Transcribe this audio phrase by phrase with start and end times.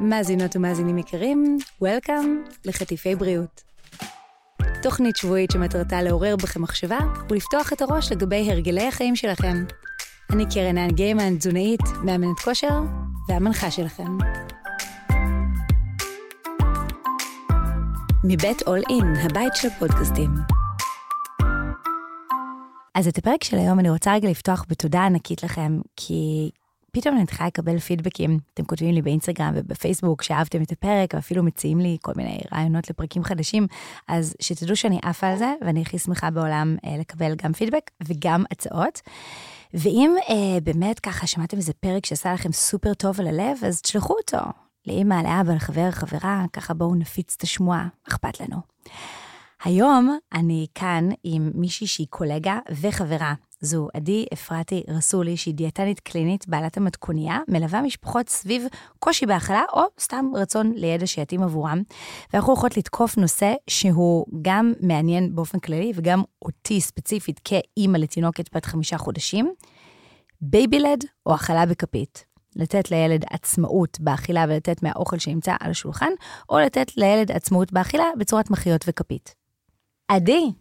[0.00, 3.62] מאזינות ומאזינים יקרים, Welcome לחטיפי בריאות.
[4.82, 6.98] תוכנית שבועית שמטרתה לעורר בכם מחשבה
[7.30, 9.64] ולפתוח את הראש לגבי הרגלי החיים שלכם.
[10.32, 12.80] אני קרן האן גיימן, תזונאית, מאמנת כושר
[13.28, 14.18] והמנחה שלכם.
[18.24, 20.30] מבית אול אין, הבית של הפודקאסטים.
[22.94, 26.50] אז את הפרק של היום אני רוצה רגע לפתוח בתודה ענקית לכם, כי
[26.92, 28.38] פתאום אני מתחילה לקבל פידבקים.
[28.54, 33.24] אתם כותבים לי באינסטגרם ובפייסבוק שאהבתם את הפרק, ואפילו מציעים לי כל מיני רעיונות לפרקים
[33.24, 33.66] חדשים,
[34.08, 38.44] אז שתדעו שאני עפה על זה, ואני הכי שמחה בעולם אה, לקבל גם פידבק וגם
[38.50, 39.00] הצעות.
[39.74, 44.14] ואם אה, באמת ככה שמעתם איזה פרק שעשה לכם סופר טוב על הלב, אז תשלחו
[44.14, 44.38] אותו
[44.86, 48.56] לאמא, לאבא, לחבר, חברה, ככה בואו נפיץ את השמועה, אכפת לנו.
[49.64, 53.34] היום אני כאן עם מישהי שהיא קולגה וחברה.
[53.60, 58.66] זו עדי אפרתי רסולי, שהיא דיאטנית קלינית, בעלת המתכוניה, מלווה משפחות סביב
[58.98, 61.82] קושי באכילה, או סתם רצון לידע שיתאים עבורם.
[62.32, 68.64] ואנחנו הולכות לתקוף נושא שהוא גם מעניין באופן כללי, וגם אותי ספציפית כאימא לתינוקת בת
[68.64, 69.52] חמישה חודשים,
[70.40, 72.24] baby-led או האכלה בכפית.
[72.56, 76.10] לתת לילד עצמאות באכילה ולתת מהאוכל שנמצא על השולחן,
[76.48, 79.34] או לתת לילד עצמאות באכילה בצורת מחיות וכפית.
[80.08, 80.52] עדי.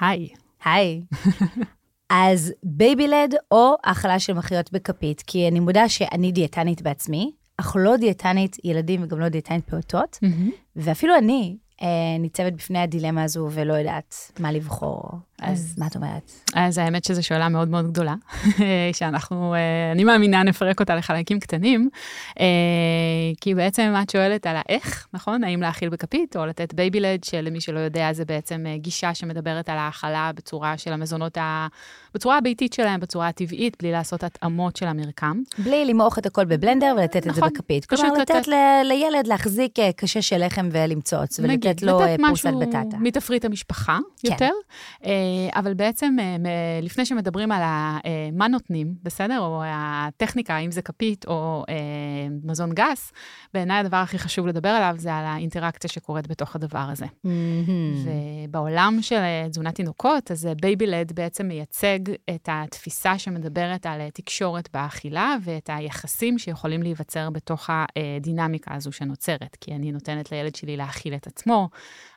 [0.00, 0.28] היי.
[0.64, 1.02] היי.
[2.10, 7.96] אז baby-led או האכלה של מחיות בכפית, כי אני מודה שאני דיאטנית בעצמי, אך לא
[7.96, 10.50] דיאטנית ילדים וגם לא דיאטנית פעוטות, mm-hmm.
[10.76, 15.10] ואפילו אני אה, ניצבת בפני הדילמה הזו ולא יודעת מה לבחור.
[15.44, 16.32] אז מה את אומרת?
[16.54, 18.14] אז האמת שזו שאלה מאוד מאוד גדולה,
[18.98, 21.88] שאנחנו, אה, אני מאמינה, נפרק אותה לחלקים קטנים,
[22.40, 22.46] אה,
[23.40, 25.44] כי בעצם את שואלת על האיך, נכון?
[25.44, 29.78] האם להאכיל בכפית או לתת baby-led, שלמי שלא יודע, זה בעצם אה, גישה שמדברת על
[29.78, 31.66] האכלה בצורה של המזונות, ה...
[32.14, 35.42] בצורה הביתית שלהם, בצורה הטבעית, בלי לעשות התאמות של המרקם.
[35.58, 37.86] בלי למעוך את הכל בבלנדר ולתת נכון, את זה נכון, בכפית.
[37.86, 38.54] כלומר, לתת, לתת ל...
[38.84, 42.78] לילד להחזיק קשה של לחם ולמצוץ, ולתת לו פרוסת בטטה.
[42.78, 44.32] לתת משהו מתפריט המשפחה כן.
[44.32, 44.50] יותר.
[45.54, 49.40] אבל בעצם, אה, לפני שמדברים על אה, מה נותנים, בסדר?
[49.40, 51.74] או הטכניקה, אם זה כפית או אה,
[52.44, 53.12] מזון גס,
[53.54, 57.04] בעיניי הדבר הכי חשוב לדבר עליו זה על האינטראקציה שקורית בתוך הדבר הזה.
[57.06, 58.08] Mm-hmm.
[58.48, 61.98] ובעולם של תזונת תינוקות, אז baby-led בעצם מייצג
[62.34, 69.56] את התפיסה שמדברת על תקשורת באכילה ואת היחסים שיכולים להיווצר בתוך הדינמיקה הזו שנוצרת.
[69.60, 71.68] כי אני נותנת לילד שלי להאכיל את עצמו,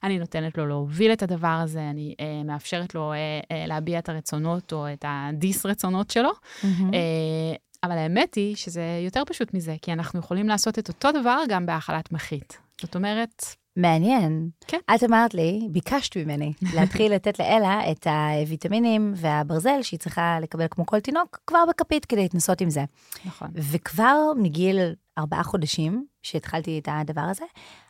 [0.03, 3.17] אני נותנת לו להוביל את הדבר הזה, אני מאפשרת לו אה,
[3.51, 6.29] אה, להביע את הרצונות או את הדיס-רצונות שלו.
[6.31, 6.65] Mm-hmm.
[6.93, 11.39] אה, אבל האמת היא שזה יותר פשוט מזה, כי אנחנו יכולים לעשות את אותו דבר
[11.49, 12.57] גם בהאכלת מחית.
[12.81, 13.43] זאת אומרת...
[13.75, 14.49] מעניין.
[14.67, 14.79] כן.
[14.95, 20.85] את אמרת לי, ביקשת ממני, להתחיל לתת לאלה את הוויטמינים והברזל שהיא צריכה לקבל כמו
[20.85, 22.83] כל תינוק, כבר בכפית כדי להתנסות עם זה.
[23.25, 23.47] נכון.
[23.53, 24.79] וכבר מגיל
[25.17, 27.45] ארבעה חודשים, שהתחלתי את הדבר הזה,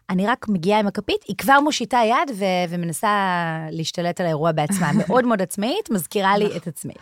[0.10, 3.10] אני רק מגיעה עם הכפית, היא כבר מושיטה יד ו- ומנסה
[3.72, 4.92] להשתלט על האירוע בעצמה.
[5.08, 6.58] מאוד מאוד עצמאית, מזכירה לי נכון.
[6.58, 6.94] את עצמי.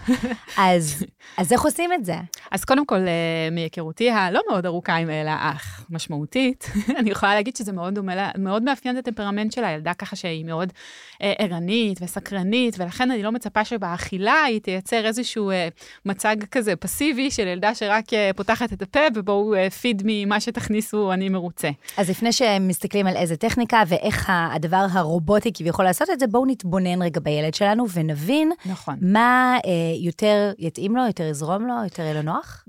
[0.57, 1.05] אז,
[1.37, 2.15] אז איך עושים את זה?
[2.51, 7.55] אז קודם כל, אה, מהיכרותי הלא מאוד ארוכה עם אלה, אך משמעותית, אני יכולה להגיד
[7.55, 10.73] שזה מאוד דומה, מאוד מאפיין את הטמפרמנט של הילדה, ככה שהיא מאוד
[11.21, 15.67] אה, ערנית וסקרנית, ולכן אני לא מצפה שבאכילה היא תייצר איזשהו אה,
[16.05, 18.05] מצג כזה פסיבי של ילדה שרק
[18.35, 21.69] פותחת את הפה, ובואו פיד ממה שתכניסו, אני מרוצה.
[21.97, 22.94] אז לפני שמסתכלים...
[22.95, 27.53] מסתכלים על איזה טכניקה ואיך הדבר הרובוטי כביכול לעשות את זה, בואו נתבונן רגע בילד
[27.53, 28.95] שלנו ונבין נכון.
[29.01, 32.65] מה אה, יותר יתאים לו, יותר יזרום לו, יותר יהיה לו נוח.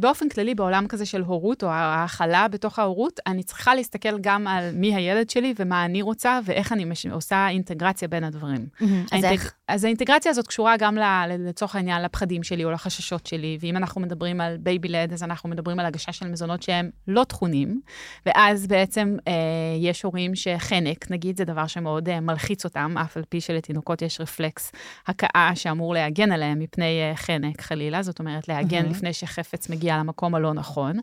[0.00, 4.70] באופן כללי, בעולם כזה של הורות או ההכלה בתוך ההורות, אני צריכה להסתכל גם על
[4.74, 7.06] מי הילד שלי ומה אני רוצה ואיך אני מש...
[7.06, 8.66] עושה אינטגרציה בין הדברים.
[8.80, 9.16] האינטג...
[9.16, 9.54] אז איך?
[9.72, 10.98] אז האינטגרציה הזאת קשורה גם
[11.38, 15.80] לצורך העניין לפחדים שלי או לחששות שלי, ואם אנחנו מדברים על baby-led, אז אנחנו מדברים
[15.80, 17.80] על הגשה של מזונות שהם לא טחונים,
[18.26, 19.32] ואז בעצם אה,
[19.80, 24.20] יש הורים שחנק, נגיד, זה דבר שמאוד אה, מלחיץ אותם, אף על פי שלתינוקות יש
[24.20, 24.72] רפלקס
[25.06, 28.90] הקאה שאמור להגן עליהם מפני אה, חנק, חלילה, זאת אומרת, להגן mm-hmm.
[28.90, 30.98] לפני שחפץ מגיע למקום הלא נכון.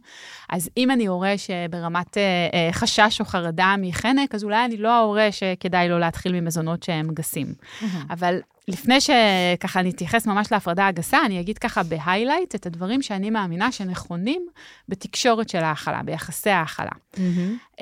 [0.49, 2.23] אז אם אני הורה שברמת אה,
[2.53, 7.07] אה, חשש או חרדה מחנק, אז אולי אני לא ההורה שכדאי לו להתחיל ממזונות שהם
[7.13, 7.47] גסים.
[7.47, 7.85] Mm-hmm.
[8.09, 13.29] אבל לפני שככה אני אתייחס ממש להפרדה הגסה, אני אגיד ככה בהיילייט את הדברים שאני
[13.29, 14.47] מאמינה שנכונים
[14.89, 16.91] בתקשורת של ההכלה, ביחסי ההכלה.
[17.15, 17.79] Mm-hmm.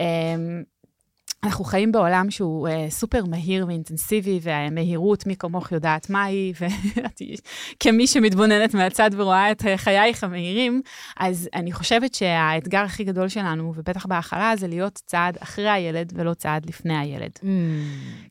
[1.43, 6.53] אנחנו חיים בעולם שהוא uh, סופר מהיר ואינטנסיבי, והמהירות, מי כמוך יודעת מהי,
[7.73, 10.81] וכמי שמתבוננת מהצד ורואה את חייך המהירים,
[11.17, 16.33] אז אני חושבת שהאתגר הכי גדול שלנו, ובטח בהאכלה, זה להיות צעד אחרי הילד ולא
[16.33, 17.31] צעד לפני הילד.
[17.35, 17.45] Mm.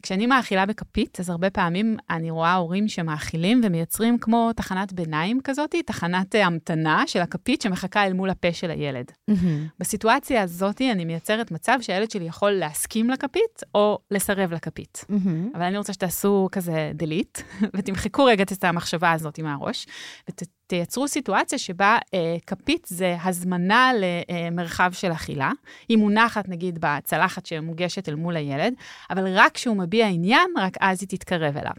[0.03, 5.75] כשאני מאכילה בכפית, אז הרבה פעמים אני רואה הורים שמאכילים ומייצרים כמו תחנת ביניים כזאת,
[5.87, 9.07] תחנת uh, המתנה של הכפית שמחכה אל מול הפה של הילד.
[9.31, 9.35] Mm-hmm.
[9.79, 15.05] בסיטואציה הזאת אני מייצרת מצב שהילד שלי יכול להסכים להסכים לכפית או לסרב לכפית.
[15.11, 15.57] Mm-hmm.
[15.57, 17.43] אבל אני רוצה שתעשו כזה delete,
[17.77, 19.87] ותמחקו רגע את המחשבה הזאת מהראש,
[20.31, 25.53] ותייצרו סיטואציה שבה אה, כפית זה הזמנה למרחב של אכילה.
[25.89, 28.75] היא מונחת נגיד בצלחת שמוגשת אל מול הילד,
[29.11, 31.73] אבל רק כשהוא מביע עניין, רק אז היא תתקרב אליו.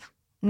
[0.46, 0.48] Mm.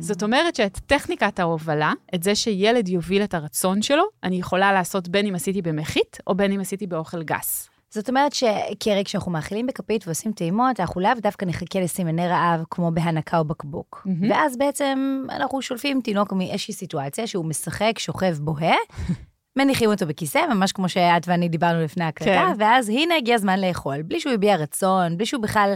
[0.00, 5.08] זאת אומרת שאת טכניקת ההובלה, את זה שילד יוביל את הרצון שלו, אני יכולה לעשות
[5.08, 7.71] בין אם עשיתי במחית, או בין אם עשיתי באוכל גס.
[7.94, 12.90] זאת אומרת שכרי כשאנחנו מאכילים בכפית ועושים טעימות, אנחנו לאו דווקא נחכה לסימני רעב כמו
[12.90, 14.06] בהנקה או בקבוק.
[14.06, 14.26] Mm-hmm.
[14.30, 18.74] ואז בעצם אנחנו שולפים תינוק מאיזושהי סיטואציה שהוא משחק, שוכב, בוהה,
[19.58, 22.54] מניחים אותו בכיסא, ממש כמו שאת ואני דיברנו לפני ההקלטה, כן.
[22.58, 25.74] ואז הנה הגיע הזמן לאכול, בלי שהוא הביע רצון, בלי שהוא בכלל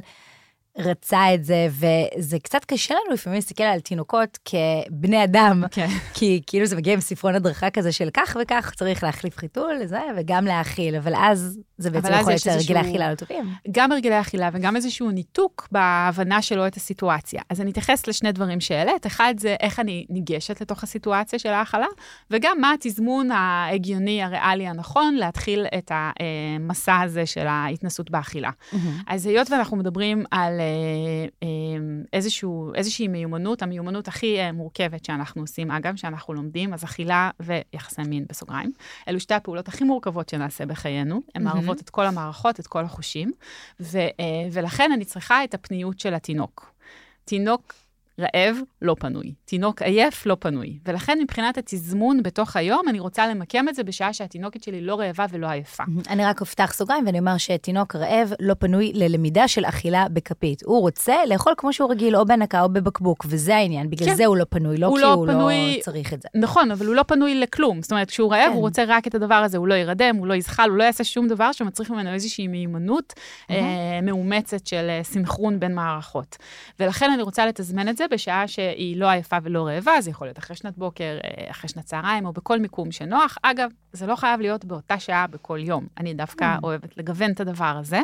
[0.79, 5.89] רצה את זה, וזה קצת קשה לנו לפעמים להסתכל על תינוקות כבני אדם, כן.
[6.15, 10.01] כי כאילו זה מגיע עם ספרון הדרכה כזה של כך וכך, צריך להחליף חיתול, זה,
[10.17, 13.45] וגם להאכיל, אבל אז זה בעצם יכול להיות הרגלי אכילה לא טובים.
[13.71, 17.43] גם הרגלי אכילה וגם איזשהו ניתוק בהבנה שלו את הסיטואציה.
[17.51, 21.87] אז אני אתייחס לשני דברים שהעלית, אחד זה איך אני ניגשת לתוך הסיטואציה של ההאכלה,
[22.31, 28.51] וגם מה התזמון ההגיוני, הריאלי, הנכון, להתחיל את המסע הזה של ההתנסות באכילה.
[28.51, 28.77] Mm-hmm.
[29.07, 30.61] אז היות ואנחנו מדברים על
[32.13, 38.03] איזשהו, איזושהי מיומנות, המיומנות הכי אה, מורכבת שאנחנו עושים, אגב, שאנחנו לומדים, אז אכילה ויחסי
[38.03, 38.73] מין בסוגריים.
[39.09, 41.21] אלו שתי הפעולות הכי מורכבות שנעשה בחיינו.
[41.35, 43.33] הן מערבות את כל המערכות, את כל החושים,
[43.81, 43.99] ו,
[44.53, 46.73] ולכן אני צריכה את הפניות של התינוק.
[47.25, 47.75] תינוק
[48.21, 49.35] רעב, לא פנוי.
[49.45, 50.79] תינוק עייף, לא פנוי.
[50.87, 55.27] ולכן מבחינת התזמון בתוך היום, אני רוצה למקם את זה בשעה שהתינוקת שלי לא רעבה
[55.31, 55.85] ולא עייפה.
[56.09, 60.63] אני רק אפתח סוגריים ואני אומר שתינוק רעב לא פנוי ללמידה של אכילה בכפית.
[60.65, 63.91] הוא רוצה לאכול כמו שהוא רגיל, או בנקה או בבקבוק, וזה העניין.
[63.91, 64.15] בגלל כן.
[64.15, 65.75] זה הוא לא פנוי, לא הוא כי לא הוא לא פנוי...
[65.77, 66.29] לא צריך את זה.
[66.35, 67.83] נכון, אבל הוא לא פנוי לכלום.
[67.83, 68.53] זאת אומרת, כשהוא רעב, כן.
[68.53, 71.05] הוא רוצה רק את הדבר הזה, הוא לא ירדם, הוא לא יזחל, הוא לא יעשה
[71.05, 73.53] שום דבר שמצריך ממנו איזושהי מיומנות mm-hmm.
[73.53, 76.37] אה, מאומצת של אה, סנכרון בין מערכות.
[76.81, 80.39] ולכן אני רוצה לתזמן את זה בשעה שהיא לא עייפה ולא רעבה, זה יכול להיות
[80.39, 83.39] אחרי שנת בוקר, אה, אחרי שנת צהריים, או בכל מיקום שנוח.
[83.43, 85.87] אגב, זה לא חייב להיות באותה שעה בכל יום.
[85.99, 86.61] אני דווקא mm.
[86.63, 88.01] אוהבת לגוון את הדבר הזה.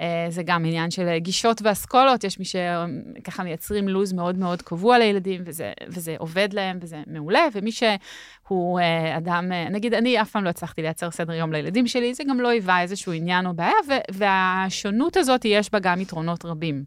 [0.00, 4.98] אה, זה גם עניין של גישות ואסכולות, יש מי שככה מייצרים לו"ז מאוד מאוד קבוע
[4.98, 10.30] לילדים, וזה, וזה עובד להם וזה מעולה, ומי שהוא אה, אדם, אה, נגיד, אני אף
[10.30, 13.54] פעם לא הצלחתי לייצר סדר יום לילדים שלי, זה גם לא היווה איזשהו עניין או
[13.54, 13.72] בעיה,
[14.12, 16.84] והשונות הזאת, יש בה גם יתרונות רבים,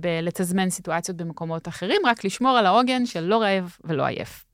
[0.00, 4.44] בלתזמן סיטואציות במקומות אחרים, רק לשמור על העוגן של לא רעב ולא עייף.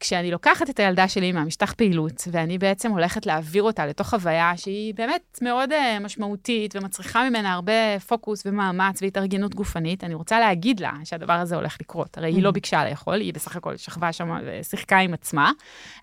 [0.00, 4.94] כשאני לוקחת את הילדה שלי מהמשטח פעילות, ואני בעצם הולכת להעביר אותה לתוך חוויה שהיא
[4.94, 10.92] באמת מאוד uh, משמעותית ומצריכה ממנה הרבה פוקוס ומאמץ והתארגנות גופנית, אני רוצה להגיד לה
[11.04, 12.18] שהדבר הזה הולך לקרות.
[12.18, 12.34] הרי mm-hmm.
[12.34, 12.52] היא לא mm.
[12.52, 15.52] ביקשה לאכול, היא בסך הכל שכבה שם ושיחקה עם עצמה.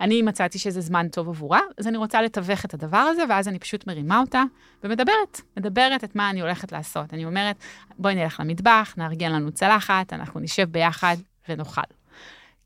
[0.01, 3.60] אני מצאתי שזה זמן טוב עבורה, אז אני רוצה לתווך את הדבר הזה, ואז אני
[3.60, 4.44] פשוט מרימה אותה
[4.84, 7.13] ומדברת, מדברת את מה אני הולכת לעשות.
[7.13, 7.56] אני אומרת,
[8.00, 11.18] בואי נלך למטבח, נארגן לנו צלחת, אנחנו נשב ביחד
[11.50, 12.02] ונאכל.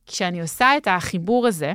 [0.08, 1.74] כשאני עושה את החיבור הזה,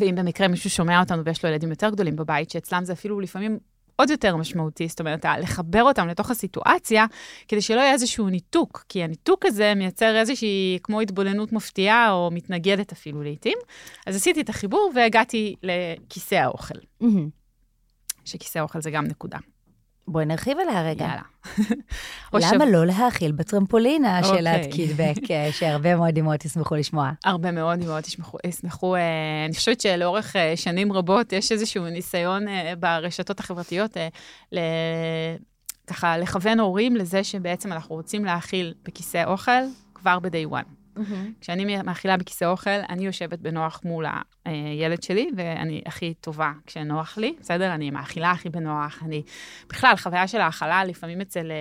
[0.00, 3.58] ואם במקרה מישהו שומע אותנו ויש לו ילדים יותר גדולים בבית, שאצלם זה אפילו לפעמים
[3.96, 7.06] עוד יותר משמעותי, זאת אומרת, לחבר אותם לתוך הסיטואציה,
[7.48, 12.92] כדי שלא יהיה איזשהו ניתוק, כי הניתוק הזה מייצר איזושהי, כמו התבוננות מפתיעה, או מתנגדת
[12.92, 13.58] אפילו לעיתים.
[14.06, 16.74] אז עשיתי את החיבור והגעתי לכיסא האוכל.
[17.02, 17.06] Mm-hmm.
[18.24, 19.38] שכיסא האוכל זה גם נקודה.
[20.10, 21.04] בואי נרחיב עליה רגע.
[21.04, 22.52] יאללה.
[22.54, 27.10] למה לא להאכיל בטרמפולינה של את קידבק, אה, שהרבה מאוד אמהות ישמחו לשמוע?
[27.24, 28.04] הרבה מאוד אמהות
[28.44, 28.96] ישמחו.
[28.96, 29.00] אה,
[29.46, 32.44] אני חושבת שלאורך אה, שנים רבות יש איזשהו ניסיון
[32.78, 33.96] ברשתות החברתיות
[35.86, 39.62] ככה לכוון הורים לזה שבעצם אנחנו רוצים להאכיל בכיסא אוכל
[39.94, 40.79] כבר ב-day one.
[41.00, 41.40] Mm-hmm.
[41.40, 44.06] כשאני מאכילה בכיסא אוכל, אני יושבת בנוח מול
[44.44, 47.74] הילד שלי, ואני הכי טובה כשנוח לי, בסדר?
[47.74, 49.02] אני מאכילה הכי בנוח.
[49.02, 49.22] אני,
[49.68, 51.52] בכלל, חוויה של האכלה, לפעמים אצל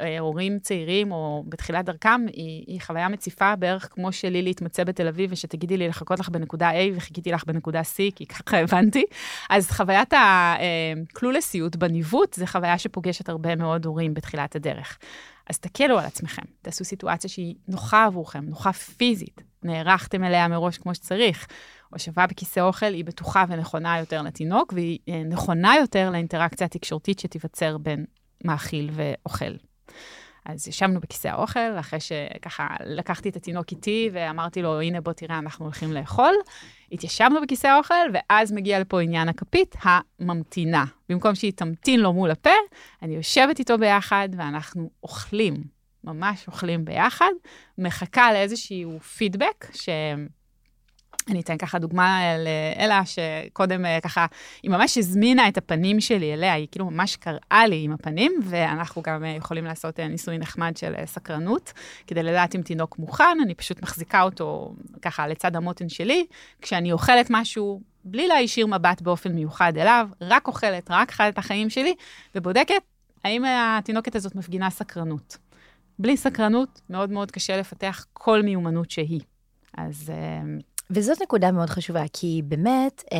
[0.00, 5.08] אה, הורים צעירים או בתחילת דרכם, היא, היא חוויה מציפה בערך כמו שלי להתמצא בתל
[5.08, 9.04] אביב, ושתגידי לי לחכות לך בנקודה A וחיכיתי לך בנקודה C, כי ככה הבנתי.
[9.50, 14.98] אז חוויית הכלולסיות אה, בניווט, זה חוויה שפוגשת הרבה מאוד הורים בתחילת הדרך.
[15.48, 20.94] אז תקלו על עצמכם, תעשו סיטואציה שהיא נוחה עבורכם, נוחה פיזית, נערכתם אליה מראש כמו
[20.94, 21.46] שצריך.
[21.90, 27.78] הושבה בכיסא אוכל היא בטוחה ונכונה יותר לתינוק, והיא אה, נכונה יותר לאינטראקציה התקשורתית שתיווצר
[27.78, 28.04] בין
[28.44, 29.52] מאכיל ואוכל.
[30.48, 35.38] אז ישבנו בכיסא האוכל, אחרי שככה לקחתי את התינוק איתי ואמרתי לו, הנה בוא תראה,
[35.38, 36.34] אנחנו הולכים לאכול.
[36.92, 40.84] התיישבנו בכיסא האוכל, ואז מגיע לפה עניין הכפית, הממתינה.
[41.08, 42.50] במקום שהיא תמתין לו מול הפה,
[43.02, 45.54] אני יושבת איתו ביחד ואנחנו אוכלים,
[46.04, 47.32] ממש אוכלים ביחד,
[47.78, 49.88] מחכה לאיזשהו פידבק, ש...
[51.30, 54.26] אני אתן ככה דוגמה לאלה, שקודם אה, ככה,
[54.62, 59.02] היא ממש הזמינה את הפנים שלי אליה, היא כאילו ממש קראה לי עם הפנים, ואנחנו
[59.02, 61.72] גם אה, יכולים לעשות אה, ניסוי נחמד של סקרנות,
[62.06, 66.26] כדי לדעת אם תינוק מוכן, אני פשוט מחזיקה אותו ככה לצד המותן שלי,
[66.62, 71.70] כשאני אוכלת משהו, בלי להישיר מבט באופן מיוחד אליו, רק אוכלת, רק חי את החיים
[71.70, 71.94] שלי,
[72.34, 72.82] ובודקת
[73.24, 75.36] האם התינוקת הזאת מפגינה סקרנות.
[75.98, 79.20] בלי סקרנות, מאוד מאוד קשה לפתח כל מיומנות שהיא.
[79.76, 80.12] אז
[80.90, 83.18] וזאת נקודה מאוד חשובה, כי באמת, אה,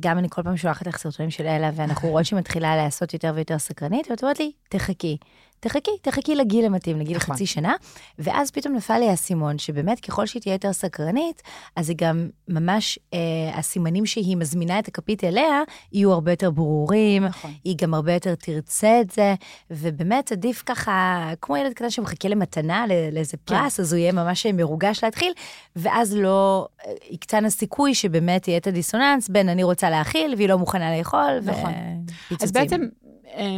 [0.00, 3.32] גם אני כל פעם שולחת לך סרטונים של אלה, ואנחנו רואות שהיא מתחילה לעשות יותר
[3.34, 5.16] ויותר סקרנית, ואת אומרת לי, תחכי.
[5.64, 7.34] תחכי, תחכי לגיל המתאים, לגיל נכון.
[7.34, 7.74] חצי שנה,
[8.18, 11.42] ואז פתאום נפל לי האסימון, שבאמת ככל שהיא תהיה יותר סקרנית,
[11.76, 13.18] אז זה גם ממש, אה,
[13.54, 17.50] הסימנים שהיא מזמינה את הכפית אליה, יהיו הרבה יותר ברורים, נכון.
[17.64, 19.34] היא גם הרבה יותר תרצה את זה,
[19.70, 23.42] ובאמת עדיף ככה, כמו ילד קטן שמחכה למתנה, לאיזה כן.
[23.44, 23.82] פרס, כן.
[23.82, 25.32] אז הוא יהיה ממש מרוגש להתחיל,
[25.76, 30.58] ואז לא אה, יקטן הסיכוי שבאמת יהיה את הדיסוננס בין אני רוצה להאכיל והיא לא
[30.58, 31.72] מוכנה לאכול, נכון.
[32.04, 32.38] ופיצוצים.
[32.48, 32.80] אז בעצם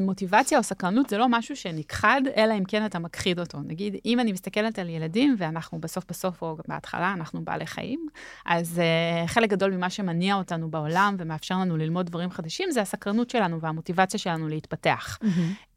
[0.02, 3.58] מוטיבציה או סקרנות זה לא משהו שנכחד, אלא אם כן אתה מכחיד אותו.
[3.66, 8.08] נגיד, אם אני מסתכלת על ילדים, ואנחנו בסוף בסוף, או בהתחלה, אנחנו בעלי חיים,
[8.46, 8.80] אז
[9.24, 13.60] uh, חלק גדול ממה שמניע אותנו בעולם ומאפשר לנו ללמוד דברים חדשים, זה הסקרנות שלנו
[13.60, 15.18] והמוטיבציה שלנו להתפתח.
[15.22, 15.75] Mm-hmm.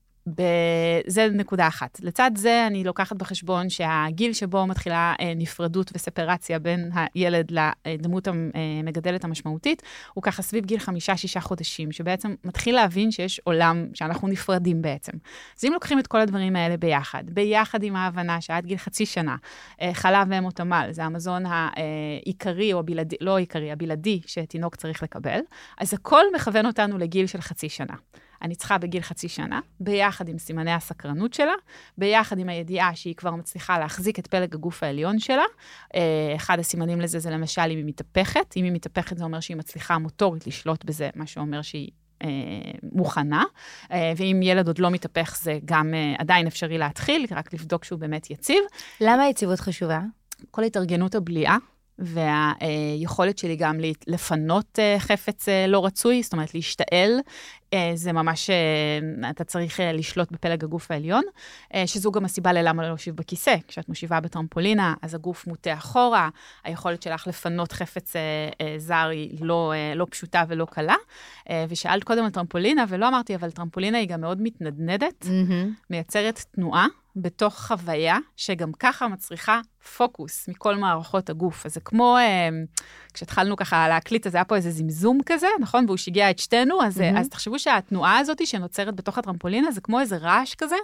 [1.07, 1.99] זה נקודה אחת.
[2.01, 9.23] לצד זה, אני לוקחת בחשבון שהגיל שבו מתחילה אה, נפרדות וספרציה בין הילד לדמות המגדלת
[9.23, 9.83] המשמעותית,
[10.13, 15.11] הוא ככה סביב גיל חמישה-שישה חודשים, שבעצם מתחיל להבין שיש עולם שאנחנו נפרדים בעצם.
[15.57, 19.35] אז אם לוקחים את כל הדברים האלה ביחד, ביחד עם ההבנה שעד גיל חצי שנה,
[19.81, 25.39] אה, חלב ואמות תמ"ל, זה המזון העיקרי או הבלעדי, לא העיקרי, הבלעדי שתינוק צריך לקבל,
[25.77, 27.95] אז הכל מכוון אותנו לגיל של חצי שנה.
[28.41, 31.53] אני צריכה בגיל חצי שנה, ביחד עם סימני הסקרנות שלה,
[31.97, 35.43] ביחד עם הידיעה שהיא כבר מצליחה להחזיק את פלג הגוף העליון שלה.
[35.95, 38.53] אה, אחד הסימנים לזה זה למשל אם היא מתהפכת.
[38.57, 41.89] אם היא מתהפכת זה אומר שהיא מצליחה מוטורית לשלוט בזה, מה שאומר שהיא
[42.23, 42.27] אה,
[42.93, 43.43] מוכנה,
[43.91, 47.99] אה, ואם ילד עוד לא מתהפך זה גם אה, עדיין אפשרי להתחיל, רק לבדוק שהוא
[47.99, 48.63] באמת יציב.
[49.01, 50.01] למה היציבות חשובה?
[50.51, 51.57] כל התארגנות הבליעה
[51.99, 57.19] והיכולת שלי גם לפנות אה, חפץ אה, לא רצוי, זאת אומרת להשתעל,
[57.73, 58.49] אה, זה ממש,
[59.29, 61.23] אתה צריך לשלוט בפלג הגוף העליון,
[61.85, 63.55] שזו גם הסיבה ללמה לא להושיב בכיסא.
[63.67, 66.29] כשאת מושיבה בטרמפולינה, אז הגוף מוטה אחורה,
[66.63, 68.13] היכולת שלך לפנות חפץ
[68.77, 70.95] זר היא לא, לא פשוטה ולא קלה.
[71.69, 75.89] ושאלת קודם על טרמפולינה, ולא אמרתי, אבל טרמפולינה היא גם מאוד מתנדנדת, mm-hmm.
[75.89, 76.87] מייצרת תנועה.
[77.21, 79.61] בתוך חוויה שגם ככה מצריכה
[79.97, 81.65] פוקוס מכל מערכות הגוף.
[81.65, 82.49] אז זה כמו, אה,
[83.13, 85.85] כשהתחלנו ככה להקליט, אז היה פה איזה זמזום כזה, נכון?
[85.85, 87.19] והוא שיגע את שתינו, אז, mm-hmm.
[87.19, 90.75] אז תחשבו שהתנועה הזאת שנוצרת בתוך הטרמפולינה, זה כמו איזה רעש כזה,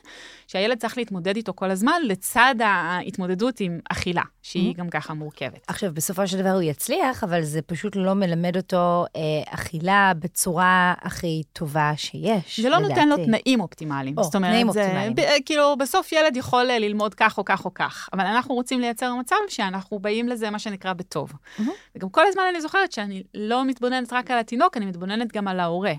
[0.48, 4.77] שהילד צריך להתמודד איתו כל הזמן, לצד ההתמודדות עם אכילה, שהיא mm-hmm.
[4.77, 5.65] גם ככה מורכבת.
[5.68, 10.94] עכשיו, בסופו של דבר הוא יצליח, אבל זה פשוט לא מלמד אותו אה, אכילה בצורה
[11.01, 12.94] הכי טובה שיש, זה לא לדעתי.
[12.94, 14.18] נותן לו תנאים אופטימליים.
[14.18, 15.15] או, זאת אומרת, תנאים זה, אופטימליים.
[15.15, 19.15] ב, כאילו, בסוף ילד יכול ללמוד כך או כך או כך, אבל אנחנו רוצים לייצר
[19.15, 21.32] מצב שאנחנו באים לזה, מה שנקרא, בטוב.
[21.32, 21.62] Mm-hmm.
[21.96, 25.60] וגם כל הזמן אני זוכרת שאני לא מתבוננת רק על התינוק, אני מתבוננת גם על
[25.60, 25.94] ההורה.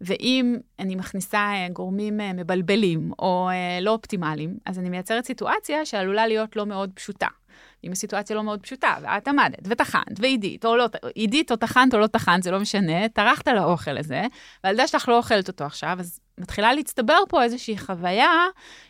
[0.00, 5.86] ואם אני מכניסה אה, גורמים אה, מבלבלים או אה, לא אופטימליים, אז אני מייצרת סיטואציה
[5.86, 7.26] שעלולה להיות לא מאוד פשוטה.
[7.84, 11.98] אם הסיטואציה לא מאוד פשוטה, ואת עמדת וטחנת ועידית, או לא, עידית או טחנת או
[11.98, 14.22] לא טחנת, זה לא משנה, טרחת על האוכל הזה,
[14.64, 18.30] והילדה שלך לא אוכלת אותו עכשיו, אז מתחילה להצטבר פה איזושהי חוויה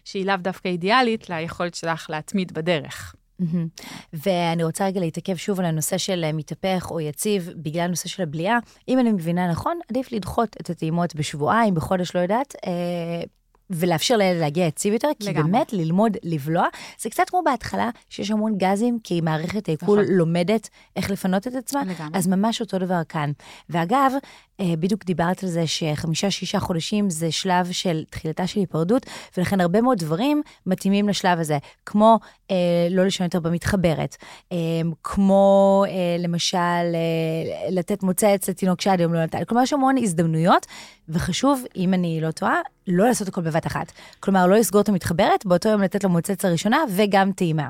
[0.04, 3.14] שהיא לאו דווקא אידיאלית ליכולת שלך להתמיד בדרך.
[3.42, 3.84] Mm-hmm.
[4.12, 8.22] ואני רוצה רגע להתעכב שוב על הנושא של אה, מתהפך או יציב בגלל הנושא של
[8.22, 8.58] הבליעה.
[8.88, 13.22] אם אני מבינה נכון, עדיף לדחות את הטעימות בשבועיים, בחודש, לא יודעת, אה,
[13.70, 15.52] ולאפשר לילד להגיע יציב יותר, כי לגמרי.
[15.52, 16.66] באמת ללמוד לבלוע,
[17.00, 20.14] זה קצת כמו בהתחלה, שיש המון גזים, כי מערכת העיכול נכון.
[20.14, 22.18] לומדת איך לפנות את עצמה, לגמרי.
[22.18, 23.32] אז ממש אותו דבר כאן.
[23.70, 24.12] ואגב,
[24.60, 29.06] אה, בדיוק דיברת על זה שחמישה-שישה חודשים זה שלב של תחילתה של היפרדות,
[29.36, 32.18] ולכן הרבה מאוד דברים מתאימים לשלב הזה, כמו
[32.50, 32.56] אה,
[32.90, 34.16] לא לישון יותר במתחברת,
[34.52, 34.56] אה,
[35.02, 40.66] כמו אה, למשל אה, לתת מוצץ לתינוק שעד היום לא נתן, כלומר יש המון הזדמנויות,
[41.08, 43.92] וחשוב, אם אני לא טועה, לא לעשות הכל בבת אחת.
[44.20, 47.68] כלומר, לא לסגור את המתחברת, באותו יום לתת לו מוצץ הראשונה וגם טעימה.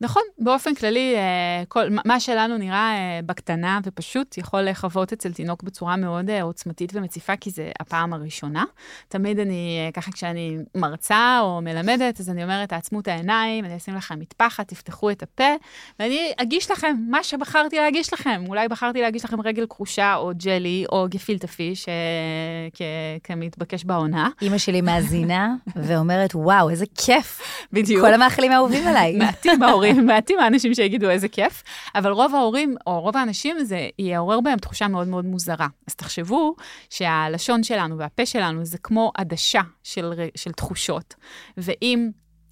[0.00, 5.62] נכון, באופן כללי, אה, כל, מה שלנו נראה אה, בקטנה ופשוט, יכול לחוות אצל תינוק
[5.62, 8.64] בצורה מאוד אה, עוצמתית ומציפה, כי זה הפעם הראשונה.
[9.08, 13.94] תמיד אני, ככה כשאני מרצה או מלמדת, אז אני אומרת, תעצמו את העיניים, אני אשים
[13.94, 15.54] לכם מטפחת, תפתחו את הפה,
[16.00, 18.44] ואני אגיש לכם מה שבחרתי להגיש לכם.
[18.48, 21.86] אולי בחרתי להגיש לכם רגל כחושה או ג'לי או גפילטה פיש,
[23.24, 24.28] כמתבקש בעונה.
[24.42, 27.40] אימא שלי מאזינה ואומרת, וואו, איזה כיף.
[27.72, 28.06] בדיוק.
[28.06, 29.16] כל המאכלים האהובים עליי.
[29.16, 31.62] מעטים ההורים, מעטים האנשים שיגידו איזה כיף,
[31.94, 35.66] אבל רוב ההורים, או רוב האנשים, זה יעורר בהם תחושה מאוד מאוד מוזרה.
[35.88, 36.54] אז תחשבו
[36.90, 41.14] שהלשון שלנו והפה שלנו זה כמו עדשה של, של תחושות,
[41.56, 42.10] ואם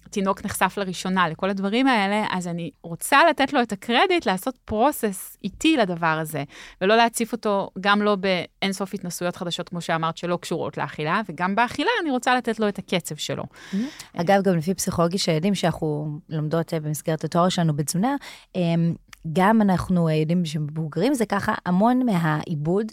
[0.09, 5.37] תינוק נחשף לראשונה לכל הדברים האלה, אז אני רוצה לתת לו את הקרדיט לעשות פרוסס
[5.43, 6.43] איטי לדבר הזה,
[6.81, 11.91] ולא להציף אותו גם לא באינסוף התנסויות חדשות, כמו שאמרת, שלא קשורות לאכילה, וגם באכילה
[12.01, 13.43] אני רוצה לתת לו את הקצב שלו.
[13.43, 13.75] Mm-hmm.
[14.21, 18.15] אגב, גם לפי פסיכולוגי של ילדים שאנחנו לומדות אה, במסגרת התואר שלנו בתזונה,
[18.55, 18.95] אמ,
[19.33, 22.91] גם אנחנו אה, יודעים שבבוגרים זה ככה, המון מהעיבוד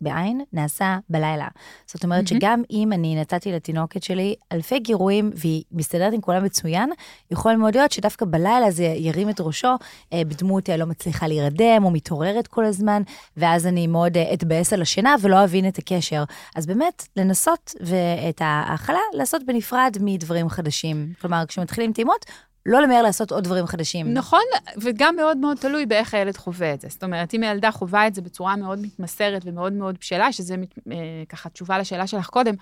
[0.00, 1.48] בעין נעשה בלילה.
[1.86, 2.28] זאת אומרת mm-hmm.
[2.28, 6.90] שגם אם אני נתתי לתינוקת שלי אלפי גירויים והיא מסתדרת עם כולם מצוין,
[7.30, 9.74] יכול מאוד להיות שדווקא בלילה זה ירים את ראשו
[10.12, 13.02] אה, בדמות אה, לא מצליחה להירדם או מתעוררת כל הזמן,
[13.36, 16.24] ואז אני מאוד אה, אתבאס על השינה ולא אבין את הקשר.
[16.56, 21.12] אז באמת, לנסות ואת ההאכלה לעשות בנפרד מדברים חדשים.
[21.20, 22.26] כלומר, כשמתחילים טעימות,
[22.66, 24.14] לא למהר לעשות עוד דברים חדשים.
[24.14, 24.42] נכון,
[24.76, 26.88] וגם מאוד מאוד תלוי באיך הילד חווה את זה.
[26.90, 30.54] זאת אומרת, אם הילדה חווה את זה בצורה מאוד מתמסרת ומאוד מאוד בשלה, שזה
[30.92, 30.96] אה,
[31.28, 32.54] ככה תשובה לשאלה שלך קודם,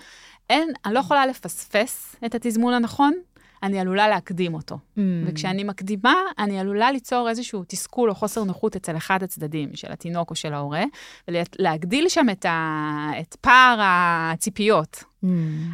[0.49, 3.13] אין, אני לא יכולה לפספס את התזמון הנכון,
[3.63, 4.75] אני עלולה להקדים אותו.
[4.75, 4.99] Mm.
[5.25, 10.29] וכשאני מקדימה, אני עלולה ליצור איזשהו תסכול או חוסר נוחות אצל אחד הצדדים, של התינוק
[10.29, 10.83] או של ההורה,
[11.27, 13.11] ולהגדיל שם את, ה...
[13.19, 15.03] את פער הציפיות.
[15.23, 15.27] Mm.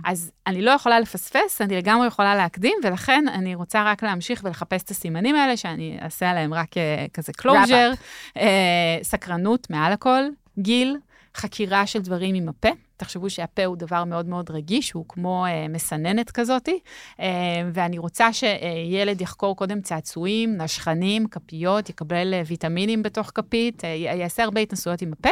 [0.06, 4.84] אז אני לא יכולה לפספס, אני לגמרי יכולה להקדים, ולכן אני רוצה רק להמשיך ולחפש
[4.84, 7.92] את הסימנים האלה, שאני אעשה עליהם רק אה, כזה closure,
[8.38, 10.24] אה, סקרנות מעל הכל,
[10.60, 10.98] גיל,
[11.36, 12.70] חקירה של דברים עם הפה.
[13.00, 16.80] תחשבו שהפה הוא דבר מאוד מאוד רגיש, הוא כמו אה, מסננת כזאתי,
[17.20, 17.26] אה,
[17.74, 24.44] ואני רוצה שילד יחקור קודם צעצועים, נשכנים, כפיות, יקבל אה, ויטמינים בתוך כפית, אה, יעשה
[24.44, 25.30] הרבה התנסויות עם הפה.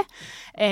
[0.60, 0.66] אה,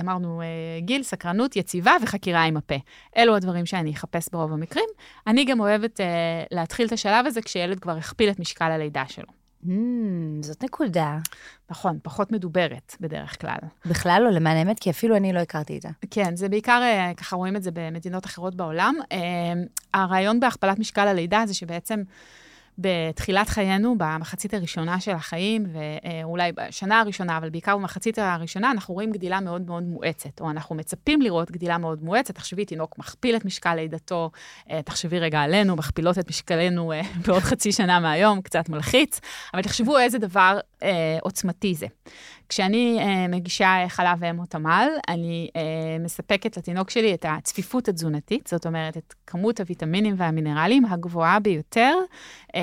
[0.00, 0.46] אמרנו, אה,
[0.80, 2.74] גיל, סקרנות, יציבה וחקירה עם הפה.
[3.16, 4.88] אלו הדברים שאני אחפש ברוב המקרים.
[5.26, 6.04] אני גם אוהבת uh,
[6.50, 9.43] להתחיל את השלב הזה כשילד כבר הכפיל את משקל הלידה שלו.
[9.66, 9.70] Mm,
[10.40, 11.18] זאת נקודה.
[11.70, 13.58] נכון, פחות מדוברת בדרך כלל.
[13.86, 15.88] בכלל לא, למען האמת, כי אפילו אני לא הכרתי את זה.
[16.10, 18.94] כן, זה בעיקר, אה, ככה רואים את זה במדינות אחרות בעולם.
[19.94, 22.02] הרעיון בהכפלת משקל הלידה זה שבעצם...
[22.78, 29.12] בתחילת חיינו, במחצית הראשונה של החיים, ואולי בשנה הראשונה, אבל בעיקר במחצית הראשונה, אנחנו רואים
[29.12, 32.34] גדילה מאוד מאוד מואצת, או אנחנו מצפים לראות גדילה מאוד מואצת.
[32.34, 34.30] תחשבי, תינוק מכפיל את משקל לידתו,
[34.70, 39.20] אה, תחשבי רגע עלינו, מכפילות את משקלנו אה, בעוד חצי שנה מהיום, קצת מלחיץ,
[39.54, 41.86] אבל תחשבו איזה דבר אה, עוצמתי זה.
[42.48, 45.62] כשאני אה, מגישה חלב אם או תמ"ל, אני אה,
[46.00, 51.94] מספקת לתינוק שלי את הצפיפות התזונתית, זאת אומרת, את כמות הוויטמינים והמינרלים הגבוהה ביותר
[52.54, 52.60] אה,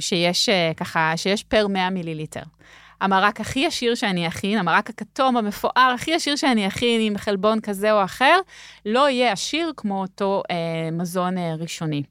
[0.00, 2.42] שיש, אה, ככה, שיש פר 100 מיליליטר.
[3.00, 7.92] המרק הכי עשיר שאני אכין, המרק הכתום המפואר הכי עשיר שאני אכין עם חלבון כזה
[7.92, 8.38] או אחר,
[8.86, 12.02] לא יהיה עשיר כמו אותו אה, מזון אה, ראשוני.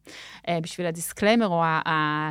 [0.48, 1.82] אה, בשביל ה disclaimer, או ה...
[1.86, 2.30] ה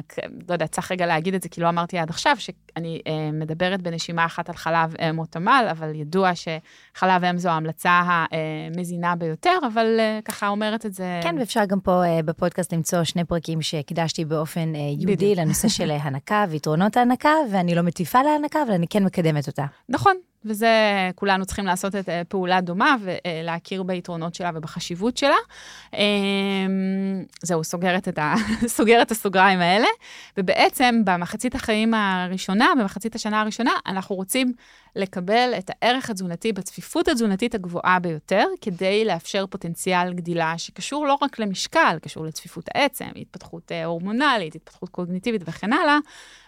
[0.49, 3.83] לא יודע, צריך רגע להגיד את זה, כי לא אמרתי עד עכשיו, שאני אה, מדברת
[3.83, 9.59] בנשימה אחת על חלב אם או תמ"ל, אבל ידוע שחלב אם זו ההמלצה המזינה ביותר,
[9.73, 11.21] אבל אה, ככה אומרת את זה.
[11.23, 15.39] כן, ואפשר גם פה אה, בפודקאסט למצוא שני פרקים שהקדשתי באופן אה, ייעודי בדיוק.
[15.39, 19.65] לנושא של הנקה ויתרונות ההנקה, ואני לא מטיפה להנקה, אבל אני כן מקדמת אותה.
[19.89, 20.17] נכון,
[20.49, 25.37] וזה, כולנו צריכים לעשות את אה, פעולה דומה ולהכיר ביתרונות שלה ובחשיבות שלה.
[25.95, 25.99] אמ,
[27.43, 28.35] זהו, סוגרת את, ה,
[28.77, 29.87] סוגרת הסוגריים האלה.
[30.37, 34.53] ובעצם במחצית החיים הראשונה, במחצית השנה הראשונה, אנחנו רוצים
[34.97, 41.39] לקבל את הערך התזונתי בצפיפות התזונתית הגבוהה ביותר, כדי לאפשר פוטנציאל גדילה שקשור לא רק
[41.39, 45.99] למשקל, קשור לצפיפות העצם, התפתחות אה, הורמונלית, התפתחות קוגניטיבית וכן הלאה,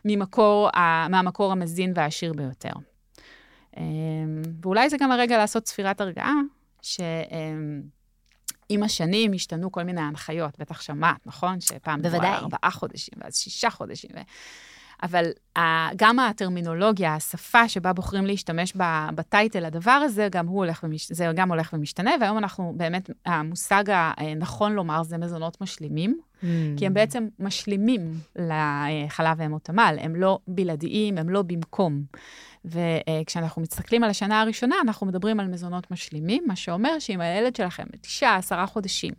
[0.04, 0.70] ממקור,
[1.08, 2.72] מהמקור המזין והעשיר ביותר.
[3.78, 6.34] אמ, ואולי זה גם הרגע לעשות ספירת הרגעה,
[6.82, 7.82] שעם
[8.82, 11.60] השנים השתנו כל מיני הנחיות, בטח שמעת, נכון?
[11.60, 12.30] שפעם בוודאי.
[12.30, 14.10] ארבעה חודשים, ואז שישה חודשים.
[14.14, 14.18] ו...
[15.02, 15.24] אבל
[15.96, 18.72] גם הטרמינולוגיה, השפה שבה בוחרים להשתמש
[19.14, 21.12] בטייטל, הדבר הזה, גם הוא הולך, ומש...
[21.12, 26.20] זה גם הולך ומשתנה, והיום אנחנו באמת, המושג הנכון לומר זה מזונות משלימים.
[26.42, 26.46] mm.
[26.76, 32.02] כי הם בעצם משלימים לחלב האמות עמל, הם לא בלעדיים, הם לא במקום.
[32.64, 37.84] וכשאנחנו מסתכלים על השנה הראשונה, אנחנו מדברים על מזונות משלימים, מה שאומר שאם הילד שלכם
[37.92, 39.14] בתשעה, עשרה חודשים,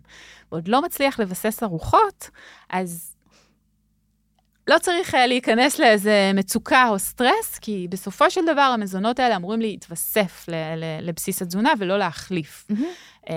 [0.51, 2.29] ועוד לא מצליח לבסס ארוחות,
[2.69, 3.15] אז
[4.69, 9.61] לא צריך אה, להיכנס לאיזה מצוקה או סטרס, כי בסופו של דבר המזונות האלה אמורים
[9.61, 10.45] להתווסף
[11.01, 12.67] לבסיס התזונה ולא להחליף.
[13.29, 13.35] אה,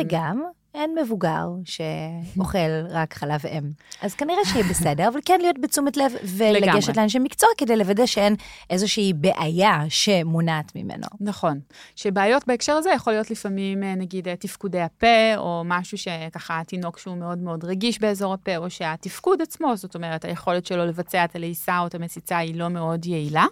[0.00, 0.42] וגם,
[0.76, 2.58] אין מבוגר שאוכל
[2.90, 3.70] רק חלב אם.
[4.02, 8.36] אז כנראה שיהיה בסדר, אבל כן להיות בתשומת לב ולגשת לאנשי מקצוע כדי לוודא שאין
[8.70, 11.06] איזושהי בעיה שמונעת ממנו.
[11.20, 11.60] נכון.
[11.96, 16.98] שבעיות בהקשר הזה יכול להיות לפעמים, אה, נגיד, אה, תפקודי הפה, או משהו שככה תינוק
[16.98, 21.36] שהוא מאוד מאוד רגיש באזור הפה, או שהתפקוד עצמו, זאת אומרת, היכולת שלו לבצע את
[21.36, 23.46] הלעיסה או את המציצה היא לא מאוד יעילה.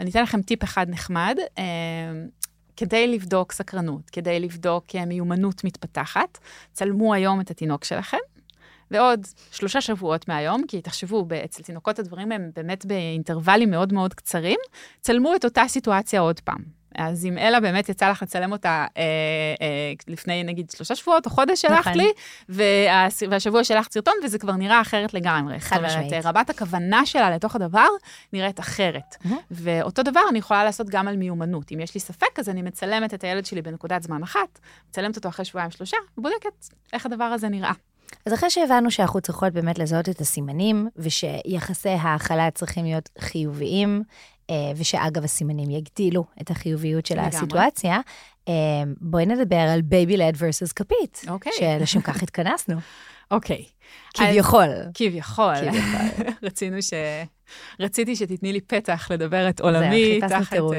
[0.00, 1.36] אני אתן לכם טיפ אחד נחמד.
[2.82, 6.38] כדי לבדוק סקרנות, כדי לבדוק אה, מיומנות מתפתחת,
[6.72, 8.16] צלמו היום את התינוק שלכם,
[8.90, 14.58] ועוד שלושה שבועות מהיום, כי תחשבו, אצל תינוקות הדברים הם באמת באינטרוולים מאוד מאוד קצרים,
[15.00, 16.81] צלמו את אותה סיטואציה עוד פעם.
[16.94, 19.02] אז אם אלה באמת יצא לך לצלם אותה אה,
[19.60, 22.00] אה, לפני נגיד שלושה שבועות או חודש שלחת נכון.
[22.00, 22.12] לי,
[22.48, 25.60] וה, והשבוע שלחת סרטון, וזה כבר נראה אחרת לגמרי.
[25.60, 26.10] חד משמעית.
[26.10, 27.88] זאת אומרת, רבת הכוונה שלה לתוך הדבר
[28.32, 29.16] נראית אחרת.
[29.24, 29.28] Mm-hmm.
[29.50, 31.72] ואותו דבר אני יכולה לעשות גם על מיומנות.
[31.72, 35.28] אם יש לי ספק, אז אני מצלמת את הילד שלי בנקודת זמן אחת, מצלמת אותו
[35.28, 37.72] אחרי שבועיים שלושה, ובודקת איך הדבר הזה נראה.
[38.26, 44.41] אז אחרי שהבנו שאנחנו צריכות באמת לזהות את הסימנים, ושיחסי ההאכלה צריכים להיות חיוביים, אה,
[44.76, 48.00] ושאגב, הסימנים יגדילו את החיוביות של הסיטואציה,
[48.48, 48.52] אה,
[49.00, 51.52] בואי נדבר על baby-led versus כפית, אוקיי.
[51.58, 52.76] שלשם כך התכנסנו.
[53.30, 53.64] אוקיי.
[54.14, 54.68] כביכול.
[54.94, 55.54] כביכול.
[55.54, 56.34] כביכול.
[56.46, 56.92] רצינו ש...
[57.80, 60.20] רציתי שתתני לי פתח לדבר את עולמי.
[60.20, 60.76] זהו, חיפשנו תירוץ.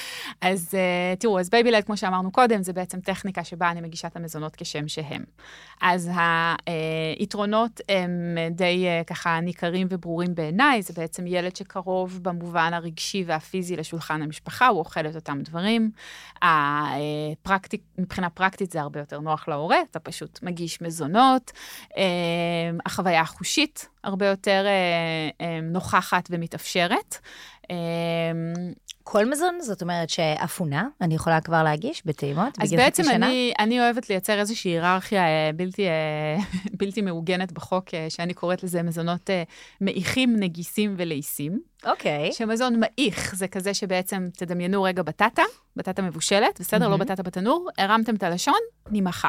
[0.40, 4.16] אז uh, תראו, אז baby-led, כמו שאמרנו קודם, זה בעצם טכניקה שבה אני מגישה את
[4.16, 5.24] המזונות כשם שהם.
[5.80, 6.10] אז
[7.18, 14.22] היתרונות הם די ככה ניכרים וברורים בעיניי, זה בעצם ילד שקרוב במובן הרגשי והפיזי לשולחן
[14.22, 15.90] המשפחה, הוא אוכל את אותם דברים.
[16.42, 21.52] הפרקטיק, מבחינה פרקטית זה הרבה יותר נוח להורה, אתה פשוט מגיש מזונות.
[22.76, 27.18] Uh, החוויה החושית הרבה יותר uh, uh, נוכחת ומתאפשרת.
[27.70, 28.72] אמ,
[29.04, 29.60] כל מזון?
[29.60, 33.12] זאת אומרת שאפונה, אני יכולה כבר להגיש בטעימות בגיל חצי שנה?
[33.12, 36.36] אז בעצם אני, אני אוהבת לייצר איזושהי היררכיה אה, בלתי, אה,
[36.80, 39.30] בלתי מעוגנת בחוק, אה, שאני קוראת לזה מזונות
[39.80, 41.60] מעיכים, נגיסים ולעיסים.
[41.86, 42.28] אוקיי.
[42.28, 42.32] Okay.
[42.32, 45.42] שמזון מעיך זה כזה שבעצם, תדמיינו רגע בטטה,
[45.76, 46.86] בטטה מבושלת, בסדר?
[46.86, 46.90] Mm-hmm.
[46.90, 48.58] לא בטטה בתנור, הרמתם את הלשון,
[48.90, 49.28] נמחה.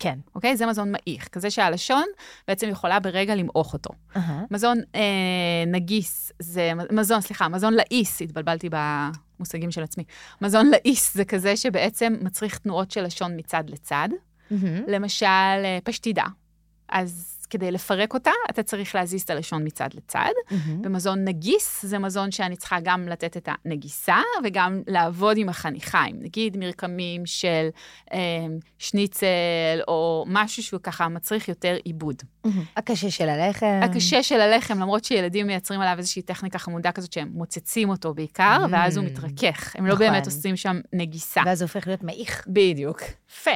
[0.00, 0.18] כן.
[0.34, 0.56] אוקיי?
[0.56, 2.04] זה מזון מעיך, כזה שהלשון
[2.48, 3.90] בעצם יכולה ברגע למעוך אותו.
[4.14, 4.18] Uh-huh.
[4.50, 5.00] מזון אה,
[5.66, 10.04] נגיס, זה, מזון, סליחה, מזון לעיס, התבלבלתי במושגים של עצמי.
[10.42, 14.08] מזון לעיס זה כזה שבעצם מצריך תנועות של לשון מצד לצד.
[14.12, 14.54] Mm-hmm.
[14.88, 16.24] למשל, אה, פשטידה.
[16.88, 20.30] אז כדי לפרק אותה, אתה צריך להזיז את הלשון מצד לצד.
[20.48, 20.54] Mm-hmm.
[20.80, 26.16] במזון נגיס, זה מזון שאני צריכה גם לתת את הנגיסה וגם לעבוד עם החניכיים.
[26.20, 27.68] נגיד מרקמים של
[28.12, 28.18] אה,
[28.78, 32.22] שניצל, או משהו שהוא ככה מצריך יותר עיבוד.
[32.22, 32.50] Mm-hmm.
[32.76, 33.80] הקשה של הלחם.
[33.82, 38.58] הקשה של הלחם, למרות שילדים מייצרים עליו איזושהי טכניקה חמודה כזאת שהם מוצצים אותו בעיקר,
[38.64, 38.72] mm-hmm.
[38.72, 39.76] ואז הוא מתרכך.
[39.76, 40.06] הם לא נכון.
[40.06, 41.40] באמת עושים שם נגיסה.
[41.46, 42.44] ואז הוא הופך להיות מעיך.
[42.48, 43.02] בדיוק.
[43.30, 43.50] יפה.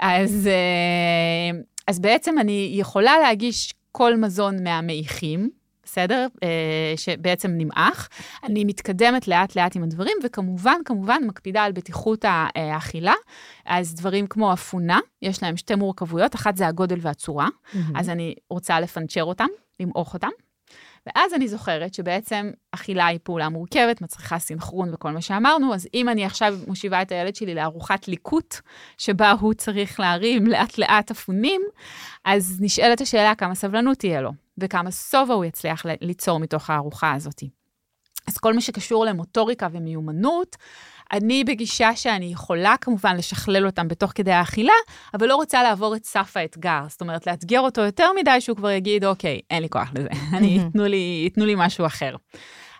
[0.00, 0.46] אז...
[0.46, 5.50] אה, אז בעצם אני יכולה להגיש כל מזון מהמעיכים,
[5.84, 6.26] בסדר?
[6.42, 8.08] אה, שבעצם נמעך.
[8.44, 12.24] אני מתקדמת לאט-לאט עם הדברים, וכמובן, כמובן, מקפידה על בטיחות
[12.54, 13.12] האכילה.
[13.66, 17.78] אז דברים כמו אפונה, יש להם שתי מורכבויות, אחת זה הגודל והצורה, mm-hmm.
[17.94, 19.48] אז אני רוצה לפנצ'ר אותם,
[19.80, 20.30] למעוך אותם.
[21.06, 26.08] ואז אני זוכרת שבעצם אכילה היא פעולה מורכבת, מצריכה סינכרון וכל מה שאמרנו, אז אם
[26.08, 28.56] אני עכשיו מושיבה את הילד שלי לארוחת ליקוט,
[28.98, 31.62] שבה הוא צריך להרים לאט-לאט אפונים,
[32.24, 37.42] אז נשאלת השאלה כמה סבלנות תהיה לו, וכמה שובע הוא יצליח ליצור מתוך הארוחה הזאת.
[38.28, 40.56] אז כל מה שקשור למוטוריקה ומיומנות,
[41.12, 44.72] אני בגישה שאני יכולה כמובן לשכלל אותם בתוך כדי האכילה,
[45.14, 46.80] אבל לא רוצה לעבור את סף האתגר.
[46.88, 50.60] זאת אומרת, לאתגר אותו יותר מדי שהוא כבר יגיד, אוקיי, אין לי כוח לזה, אני,
[50.72, 52.16] תנו לי, תנו לי משהו אחר.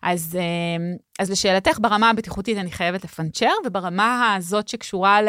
[0.03, 5.29] אז, אמ, אז לשאלתך, ברמה הבטיחותית אני חייבת לפנצ'ר, וברמה הזאת שקשורה ל,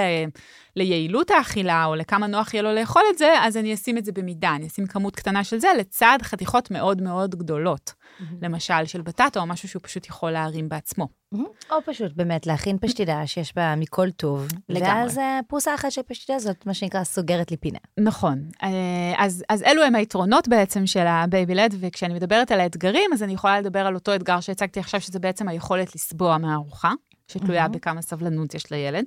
[0.75, 4.11] ליעילות האכילה, או לכמה נוח יהיה לו לאכול את זה, אז אני אשים את זה
[4.11, 7.93] במידה, אני אשים כמות קטנה של זה לצד חתיכות מאוד מאוד גדולות.
[8.19, 8.24] Mm-hmm.
[8.41, 11.08] למשל של בטטה, או משהו שהוא פשוט יכול להרים בעצמו.
[11.36, 11.39] Mm-hmm.
[11.71, 14.47] או פשוט באמת להכין פשטידה שיש בה מכל טוב.
[14.69, 14.89] לגמרי.
[14.89, 17.80] ואז אה, פרוסה אחת של פשטידה זאת מה שנקרא סוגרת לי פינה.
[18.00, 18.43] נכון.
[18.63, 23.24] אה, אז, אז אלו הם היתרונות בעצם של ה baby-led, וכשאני מדברת על האתגרים, אז
[23.24, 26.91] אני יכולה לדבר על אותו אתגר שהצגתי עכשיו, שזה בעצם היכולת לסבוע מהארוחה.
[27.31, 27.73] שתלויה מהמם.
[27.73, 29.05] בכמה סבלנות יש לילד.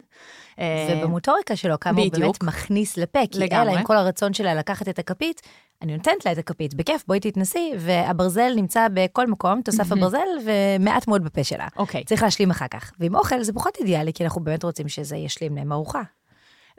[0.59, 2.23] אה, ובמוטוריקה שלו, כמה הוא בדיוק.
[2.23, 3.71] באמת מכניס לפה, כי לגמרי.
[3.71, 5.43] אלה, עם כל הרצון שלה לקחת את הכפית,
[5.83, 10.03] אני נותנת לה את הכפית, בכיף, בואי תתנסי, והברזל נמצא בכל מקום, תוסף מהמם.
[10.03, 11.69] הברזל, ומעט מאוד בפה שלה.
[11.77, 12.05] אוקיי.
[12.05, 12.93] צריך להשלים אחר כך.
[13.01, 16.03] ועם אוכל זה פחות אידיאלי, כי אנחנו באמת רוצים שזה ישלים להם ארוחה.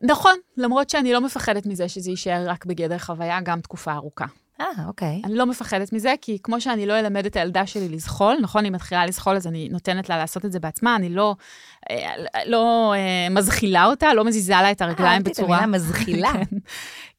[0.02, 4.26] נכון, למרות שאני לא מפחדת מזה שזה יישאר רק בגדר חוויה, גם תקופה ארוכה.
[4.62, 5.22] אה, אוקיי.
[5.24, 8.72] אני לא מפחדת מזה, כי כמו שאני לא אלמד את הילדה שלי לזחול, נכון, היא
[8.72, 11.36] מתחילה לזחול, אז אני נותנת לה לעשות את זה בעצמה, אני לא,
[11.90, 12.14] אה,
[12.46, 15.58] לא אה, מזחילה אותה, לא מזיזה לה את הרגליים אהבתי את בצורה...
[15.58, 16.32] המילה מזחילה.
[16.34, 16.58] כן.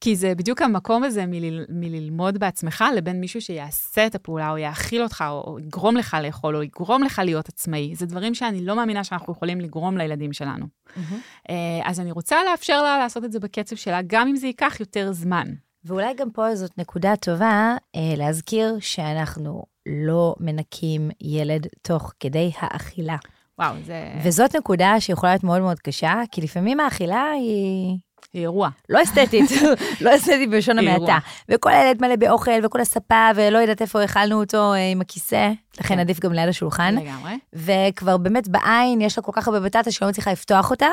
[0.00, 5.02] כי זה בדיוק המקום הזה מלל, מללמוד בעצמך, לבין מישהו שיעשה את הפעולה, או יאכיל
[5.02, 7.94] אותך, או, או יגרום לך לאכול, או יגרום לך להיות עצמאי.
[7.94, 10.66] זה דברים שאני לא מאמינה שאנחנו יכולים לגרום לילדים שלנו.
[10.96, 11.20] מהמם.
[11.50, 14.76] אה, אז אני רוצה לאפשר לה לעשות את זה בקצב שלה, גם אם זה ייקח
[14.80, 15.46] יותר זמן.
[15.86, 23.16] ואולי גם פה זאת נקודה טובה אה, להזכיר שאנחנו לא מנקים ילד תוך כדי האכילה.
[23.58, 27.98] וואו, זה וזאת נקודה שיכולה להיות מאוד מאוד קשה, כי לפעמים האכילה היא
[28.34, 28.68] אירוע.
[28.88, 29.50] לא אסתטית,
[30.04, 30.78] לא אסתטית בלשון.
[30.78, 31.18] המעטה.
[31.48, 35.94] וכל הילד מלא באוכל, וכל הספה, ולא יודעת איפה האכלנו אותו אה, עם הכיסא, לכן
[35.94, 36.00] כן.
[36.00, 36.94] עדיף גם ליד השולחן.
[36.94, 37.38] לגמרי.
[37.52, 40.88] וכבר באמת בעין יש לה כל כך הרבה בטטה שלא מצליחה לפתוח אותה.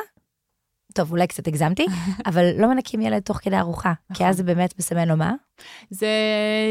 [0.94, 1.86] טוב, אולי קצת הגזמתי,
[2.30, 4.28] אבל לא מנקים ילד תוך כדי ארוחה, כי נכון.
[4.28, 5.34] אז זה באמת מסמן לו מה?
[5.90, 6.08] זה,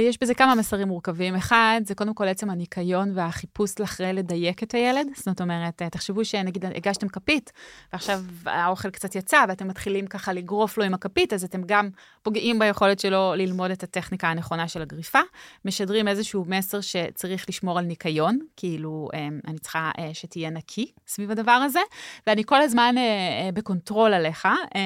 [0.08, 1.34] יש בזה כמה מסרים מורכבים.
[1.34, 5.06] אחד, זה קודם כל עצם הניקיון והחיפוש אחרי לדייק את הילד.
[5.16, 7.52] זאת אומרת, תחשבו שנגיד הגשתם כפית,
[7.92, 11.88] ועכשיו האוכל קצת יצא, ואתם מתחילים ככה לגרוף לו עם הכפית, אז אתם גם
[12.22, 15.20] פוגעים ביכולת שלו ללמוד את הטכניקה הנכונה של הגריפה.
[15.64, 21.30] משדרים איזשהו מסר שצריך לשמור על ניקיון, כאילו, אה, אני צריכה אה, שתהיה נקי סביב
[21.30, 21.80] הדבר הזה,
[22.26, 24.46] ואני כל הזמן אה, אה, ב control עליך.
[24.46, 24.80] אה,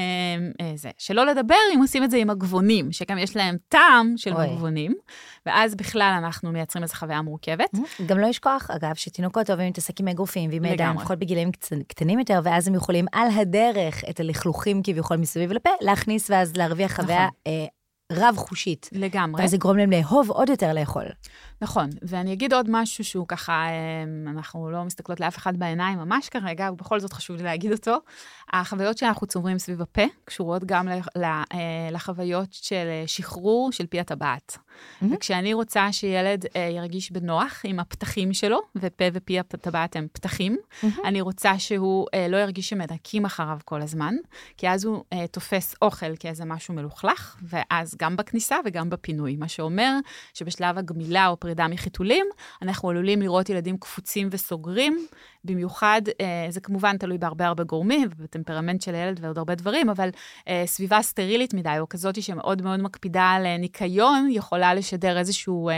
[0.61, 4.35] אה, זה, שלא לדבר אם עושים את זה עם המגבונים, שגם יש להם טעם של
[4.35, 4.47] אוי.
[4.53, 4.95] מגבונים,
[5.47, 7.71] ואז בכלל אנחנו מייצרים איזו חוויה מורכבת.
[8.07, 10.97] גם לא לשכוח, אגב, שתינוקות אוהבים להתעסק עם אגרופים ועם ידיים.
[10.97, 15.71] לפחות בגילאים קצ- קטנים יותר, ואז הם יכולים על הדרך את הלכלוכים כביכול מסביב לפה,
[15.81, 17.67] להכניס ואז להרוויח חוויה נכון.
[18.13, 18.91] רב-חושית.
[18.93, 19.43] לגמרי.
[19.43, 21.05] ואז יגרום להם לאהוב עוד יותר לאכול.
[21.61, 26.29] נכון, ואני אגיד עוד משהו שהוא ככה, אמ, אנחנו לא מסתכלות לאף אחד בעיניים ממש
[26.29, 27.97] כרגע, ובכל זאת חשוב לי להגיד אותו.
[28.53, 34.59] החוויות שאנחנו צוברים סביב הפה קשורות גם אה, לחוויות של אה, שחרור של פי הטבעת.
[35.01, 35.15] מהמם.
[35.15, 40.57] וכשאני רוצה שילד אה, ירגיש בנוח עם הפתחים שלו, ופה ופי הטבעת הם פתחים,
[41.05, 44.15] אני רוצה שהוא אה, לא ירגיש שמנקים אחריו כל הזמן,
[44.57, 49.37] כי אז הוא אה, תופס אוכל כאיזה משהו מלוכלך, ואז גם בכניסה וגם בפינוי.
[49.37, 49.93] מה שאומר
[50.35, 52.27] שבשלב הגמילה או פרידה מחיתולים,
[52.63, 55.07] אנחנו עלולים לראות ילדים קפוצים וסוגרים,
[55.47, 60.09] במיוחד, אה, זה כמובן תלוי בהרבה הרבה גורמים, ובטמפרמנט של הילד ועוד הרבה דברים, אבל
[60.49, 65.71] אה, סביבה סטרילית מדי, או כזאת שמאוד מאוד מקפידה על אה, ניקיון, יכולה לשדר איזשהו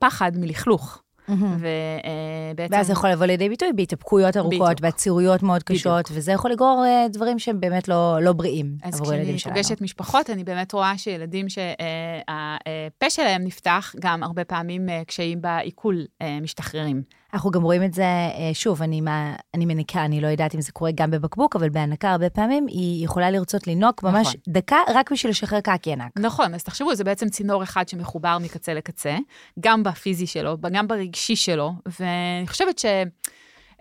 [0.00, 1.02] פחד מלכלוך.
[1.28, 2.74] ובעצם...
[2.74, 4.80] ואז זה יכול לבוא לידי ביטוי בהתאפקויות ארוכות.
[4.80, 9.36] בעצירויות מאוד קשות, וזה יכול לגרור דברים שהם באמת לא לא בריאים אז עבור הילדים
[9.36, 9.54] כשאני שלנו.
[9.54, 16.04] פוגשת משפחות, אני באמת רואה שילדים שהפה שלהם נפתח, גם הרבה פעמים קשיים בעיכול
[16.42, 17.02] משתחררים.
[17.34, 20.60] אנחנו גם רואים את זה, אה, שוב, אני, מה, אני מניקה, אני לא יודעת אם
[20.60, 24.40] זה קורה גם בבקבוק, אבל בהנקה הרבה פעמים היא יכולה לרצות לנוק ממש נכון.
[24.48, 26.12] דקה רק בשביל לשחרר קקי ענק.
[26.18, 29.16] נכון, אז תחשבו, זה בעצם צינור אחד שמחובר מקצה לקצה,
[29.60, 32.86] גם בפיזי שלו, גם ברגשי שלו, ואני חושבת ש...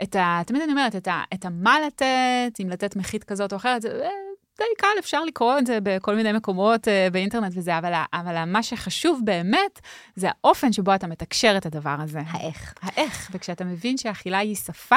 [0.04, 0.42] את ה...
[0.46, 3.90] תמיד אני אומרת, את, ה, את ה"מה לתת", אם לתת מחית כזאת או אחרת, זה
[4.04, 4.10] אה,
[4.58, 8.64] די קל, אפשר לקרוא את זה בכל מיני מקומות אה, באינטרנט וזה, אבל, אבל מה
[8.64, 9.80] שחשוב באמת,
[10.16, 12.20] זה האופן שבו אתה מתקשר את הדבר הזה.
[12.28, 12.74] האיך.
[12.82, 14.96] האיך, וכשאתה מבין שהאכילה היא שפה,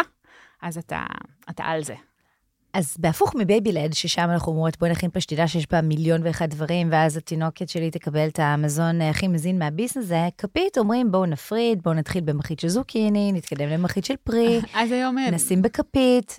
[0.63, 1.03] אז אתה,
[1.51, 1.95] אתה על זה.
[2.73, 6.89] אז בהפוך מ baby-led, ששם אנחנו אומרות, בואי נכין פשטידה שיש בה מיליון ואחד דברים,
[6.93, 11.83] ואז התינוקת שלי תקבל את המזון אה, הכי מזין מהביס הזה, כפית אומרים, בואו נפריד,
[11.83, 15.19] בואו נתחיל במחית של זוקיני, נתקדם למחית של פרי, אז היום...
[15.19, 16.37] נשים בכפית.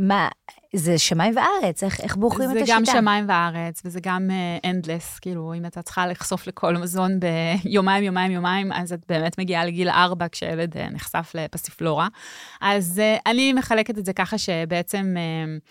[0.00, 0.28] מה,
[0.74, 2.76] זה שמיים וארץ, איך, איך בוחרים את זה השיטה?
[2.76, 4.30] גם שמיים וארץ, וזה גם
[4.64, 9.38] endless, uh, כאילו, אם אתה צריכה לחשוף לכל מזון ביומיים, יומיים, יומיים, אז את באמת
[9.38, 12.08] מגיעה לגיל ארבע כשהילד uh, נחשף לפסיפלורה.
[12.60, 15.14] אז uh, אני מחלקת את זה ככה שבעצם...
[15.16, 15.66] Uh,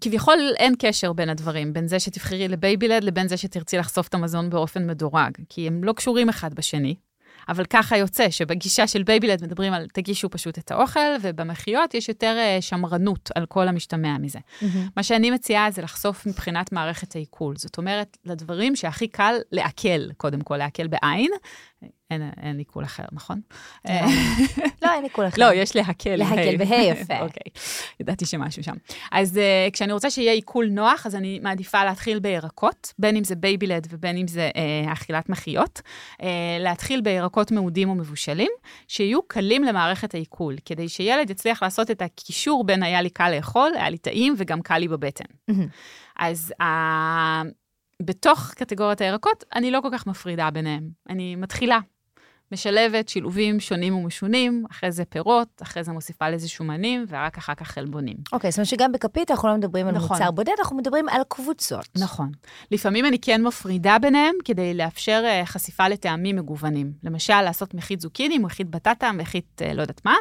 [0.00, 4.14] כביכול אין קשר בין הדברים, בין זה שתבחרי ל baby-led לבין זה שתרצי לחשוף את
[4.14, 6.94] המזון באופן מדורג, כי הם לא קשורים אחד בשני.
[7.48, 12.36] אבל ככה יוצא שבגישה של baby-led מדברים על תגישו פשוט את האוכל, ובמחיות יש יותר
[12.38, 14.38] אה, שמרנות על כל המשתמע מזה.
[14.62, 14.88] מהמם.
[14.96, 17.56] מה שאני מציעה זה לחשוף מבחינת מערכת העיכול.
[17.56, 21.30] זאת אומרת, לדברים שהכי קל לעכל, קודם כל לעכל בעין,
[22.10, 23.40] אין, אין עיכול אחר, נכון?
[24.82, 25.42] לא, אין עיכול אחר.
[25.42, 26.16] לא, יש להקל.
[26.16, 27.20] להקל בה', יפה.
[27.26, 27.52] אוקיי,
[28.00, 28.74] ידעתי שמשהו שם.
[29.12, 33.34] אז uh, כשאני רוצה שיהיה עיכול נוח, אז אני מעדיפה להתחיל בירקות, בין אם זה
[33.34, 35.80] baby-led ובין אם זה uh, אכילת מחיות.
[36.12, 36.24] Uh,
[36.60, 38.50] להתחיל בירקות מאודים ומבושלים,
[38.88, 43.72] שיהיו קלים למערכת העיכול, כדי שילד יצליח לעשות את הקישור בין היה לי קל לאכול,
[43.74, 45.24] היה לי טעים וגם קל לי בבטן.
[46.18, 46.64] אז uh,
[48.02, 50.90] בתוך קטגוריית הירקות, אני לא כל כך מפרידה ביניהם.
[51.08, 51.78] אני מתחילה
[52.52, 57.68] משלבת שילובים שונים ומשונים, אחרי זה פירות, אחרי זה מוסיפה לזה שומנים, ורק אחר כך
[57.68, 58.16] חלבונים.
[58.32, 60.16] אוקיי, זאת אומרת שגם בכפית אנחנו לא מדברים נכון.
[60.16, 61.88] על מוצר בודד, אנחנו מדברים על קבוצות.
[61.96, 62.30] נכון.
[62.70, 66.92] לפעמים אני כן מפרידה ביניהם כדי לאפשר uh, חשיפה לטעמים מגוונים.
[67.02, 70.14] למשל, לעשות מחית זוקיני, מחית בטטה, מחית uh, לא יודעת מה,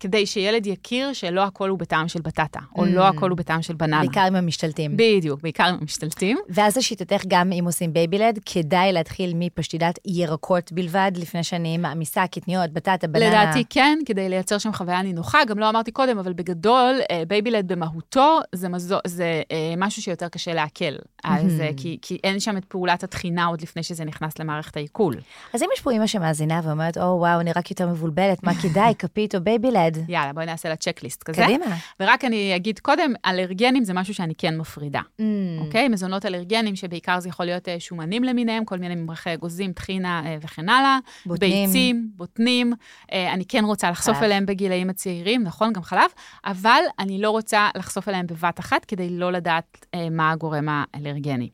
[0.00, 2.94] כדי שילד יכיר שלא הכל הוא בטעם של בטטה, או לא mm.
[2.94, 4.00] לא הכל הוא בטעם של בננה.
[4.00, 4.96] בעיקר עם המשתלטים.
[4.96, 6.38] בדיוק, בעיקר עם המשתלטים.
[6.48, 12.26] ואז לשיטתך, גם אם עושים baby-led, כדאי להתחיל מפשטידת ירקות בלבד, לפני שאני אני מעמיסה
[12.26, 13.28] קטניות, בטטה, בננה.
[13.28, 15.38] לדעתי כן, כדי לייצר שם חוויה נינוחה.
[15.44, 20.28] גם לא אמרתי קודם, אבל בגדול, אה, baby-led במהותו זה, מזו, זה אה, משהו שיותר
[20.28, 20.84] קשה לעכל.
[21.24, 25.14] אז, אה, כי, כי אין שם את פעולת הטחינה עוד לפני שזה נכנס למערכת העיכול.
[25.54, 28.94] אז אם יש פה אימא שמאזינה ואומרת, או וואו, אני רק יותר מבולבלת, מה כדאי,
[28.98, 30.04] כפית או baby-led?
[30.08, 31.42] יאללה, בואי נעשה לה checklist כזה.
[31.42, 31.76] קדימה.
[32.00, 35.00] ורק אני אגיד קודם, אלרגנים זה משהו שאני כן מפרידה.
[35.00, 35.22] Mm.
[35.60, 35.88] אוקיי?
[35.88, 40.98] מזונות אלרגנים, שבעיקר זה יכול להיות שומנים למיניהם, כל מיני ממרחי אגוזים, טחינה וכן הלאה.
[41.26, 41.57] בוטנים.
[41.66, 42.72] ביצים, בוטנים,
[43.12, 44.24] אה, אני כן רוצה לחשוף חלב.
[44.24, 46.10] אליהם בגילאים הצעירים, נכון, גם חלב,
[46.44, 51.50] אבל אני לא רוצה לחשוף אליהם בבת אחת כדי לא לדעת אה, מה הגורם האלרגני.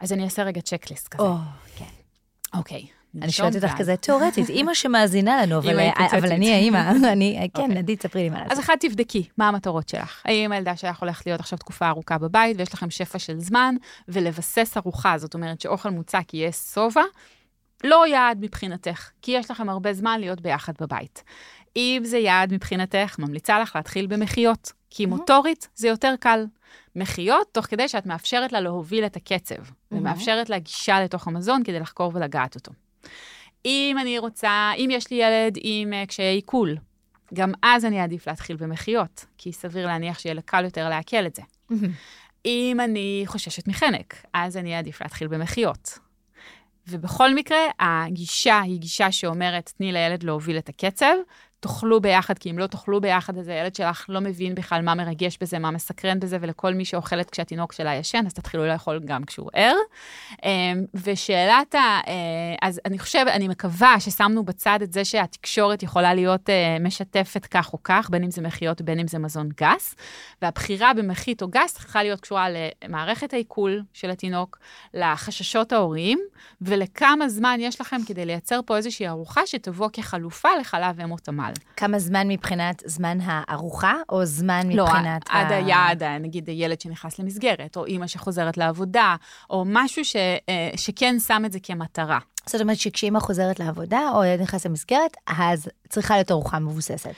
[0.00, 1.22] אז אני אעשה רגע צ'קליסט כזה.
[1.22, 1.36] או,
[1.76, 1.84] כן.
[2.54, 2.86] אוקיי.
[3.22, 5.78] אני שואלת אותך כזה תיאורטית, אימא שמאזינה לנו, אבל,
[6.18, 7.76] אבל אני האימא, אני, כן, אוקיי.
[7.76, 8.52] נדית, ספרי לי מה לעשות.
[8.52, 10.22] אז אחד, תבדקי, מה המטרות שלך.
[10.24, 13.74] האם הילדה שלך הולכת להיות עכשיו תקופה ארוכה בבית, ויש לכם שפע של זמן,
[14.08, 17.02] ולבסס ארוחה, זאת אומרת שאוכל מוצק יהיה שובע,
[17.84, 21.24] לא יעד מבחינתך, כי יש לכם הרבה זמן להיות ביחד בבית.
[21.76, 26.44] אם זה יעד מבחינתך, ממליצה לך להתחיל במחיות, כי מוטורית זה יותר קל.
[26.96, 29.54] מחיות, תוך כדי שאת מאפשרת לה להוביל את הקצב,
[29.92, 32.72] ומאפשרת לה גישה לתוך המזון כדי לחקור ולגעת אותו.
[33.64, 36.76] אם אני רוצה, אם יש לי ילד עם uh, קשיי עיכול,
[37.34, 41.42] גם אז אני אעדיף להתחיל במחיות, כי סביר להניח שיהיה קל יותר לעכל את זה.
[42.46, 45.98] אם אני חוששת מחנק, אז אני אעדיף להתחיל במחיות.
[46.88, 51.14] ובכל מקרה, הגישה היא גישה שאומרת, תני לילד להוביל את הקצב,
[51.62, 55.38] תאכלו ביחד, כי אם לא תאכלו ביחד, אז הילד שלך לא מבין בכלל מה מרגש
[55.40, 59.50] בזה, מה מסקרן בזה, ולכל מי שאוכלת כשהתינוק שלה ישן, אז תתחילו לאכול גם כשהוא
[59.52, 59.76] ער.
[60.44, 61.78] אמ, ושאלת ה...
[61.78, 62.02] אה,
[62.62, 67.72] אז אני חושבת, אני מקווה ששמנו בצד את זה שהתקשורת יכולה להיות אה, משתפת כך
[67.72, 69.94] או כך, בין אם זה מחיות, בין אם זה מזון גס,
[70.42, 72.46] והבחירה במחית או גס צריכה להיות קשורה
[72.84, 74.58] למערכת העיכול של התינוק,
[74.94, 76.18] לחששות ההוריים,
[76.62, 81.51] ולכמה זמן יש לכם כדי לייצר פה איזושהי ארוחה שתבוא כחלופה לחלב אם או תמ"ל.
[81.52, 81.72] בכלל.
[81.76, 85.28] כמה זמן מבחינת זמן הארוחה, או זמן לא, מבחינת...
[85.28, 85.40] לא, ה...
[85.40, 89.16] עד היעד, נגיד ילד שנכנס למסגרת, או אימא שחוזרת לעבודה,
[89.50, 92.18] או משהו ש, אה, שכן שם את זה כמטרה.
[92.46, 97.14] זאת אומרת שכשאימא חוזרת לעבודה, או ילד נכנס למסגרת, אז צריכה להיות ארוחה מבוססת.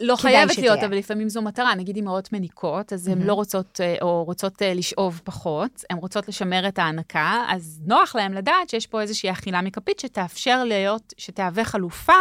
[0.00, 1.74] לא חייבת להיות, אבל לפעמים זו מטרה.
[1.74, 3.24] נגיד אימהות מניקות, אז הן mm-hmm.
[3.24, 8.16] לא רוצות, אה, או רוצות אה, לשאוב פחות, הן רוצות לשמר את ההנקה, אז נוח
[8.16, 12.12] להן לדעת שיש פה איזושהי אכילה מכפית שתאפשר להיות, שתהווה חלופה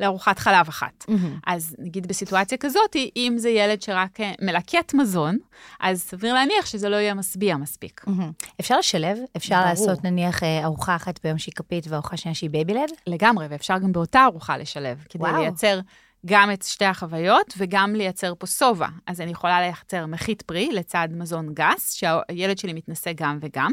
[0.00, 1.04] לארוחת חלב אחת.
[1.08, 1.12] Mm-hmm.
[1.46, 5.38] אז נגיד בסיטואציה כזאת, אם זה ילד שרק אה, מלקט מזון,
[5.80, 8.04] אז סביר להניח שזה לא יהיה משביע מספיק.
[8.06, 8.46] Mm-hmm.
[8.60, 9.18] אפשר לשלב?
[9.36, 9.68] אפשר ברור.
[9.68, 12.90] לעשות נניח ארוחה אחת ביום שהיא כפית וארוחה שנייה שהיא baby-led?
[13.06, 15.36] לגמרי, ואפשר גם באותה ארוחה לשלב, כדי וואו.
[15.36, 15.80] לייצר...
[16.26, 18.86] גם את שתי החוויות וגם לייצר פה שובע.
[19.06, 23.70] אז אני יכולה לייצר מחית פרי לצד מזון גס, שהילד שלי מתנסה גם וגם.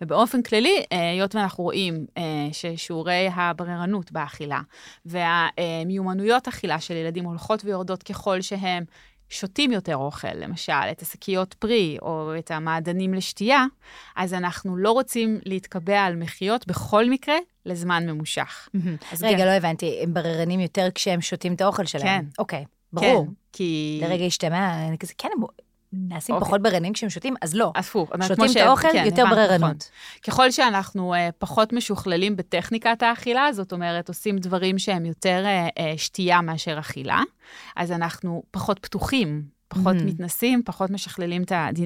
[0.00, 4.60] ובאופן כללי, אה, היות ואנחנו רואים אה, ששיעורי הבררנות באכילה
[5.06, 8.84] והמיומנויות אכילה של ילדים הולכות ויורדות ככל שהם
[9.30, 13.64] שותים יותר אוכל, למשל, את השקיות פרי או את המעדנים לשתייה,
[14.16, 17.36] אז אנחנו לא רוצים להתקבע על מחיות בכל מקרה
[17.66, 18.68] לזמן ממושך.
[19.22, 19.46] רגע, גם...
[19.46, 22.22] לא הבנתי, הם בררנים יותר כשהם שותים את האוכל שלהם.
[22.22, 22.28] כן.
[22.38, 23.26] אוקיי, ברור.
[23.26, 24.00] כן, כי...
[24.02, 25.42] לרגע השתמע, אני כזה, כן, הם
[25.92, 26.46] נעשים אוקיי.
[26.46, 27.72] פחות בררנים כשהם שותים, אז לא.
[27.76, 28.10] הפוך.
[28.28, 29.60] שותים את האוכל, כן, יותר בררנות.
[29.60, 29.72] נכון.
[30.22, 35.82] ככל שאנחנו uh, פחות משוכללים בטכניקת האכילה, זאת אומרת, עושים דברים שהם יותר uh, uh,
[35.96, 37.22] שתייה מאשר אכילה,
[37.76, 40.04] אז אנחנו פחות פתוחים פחות mm.
[40.04, 41.42] מתנסים, פחות משכללים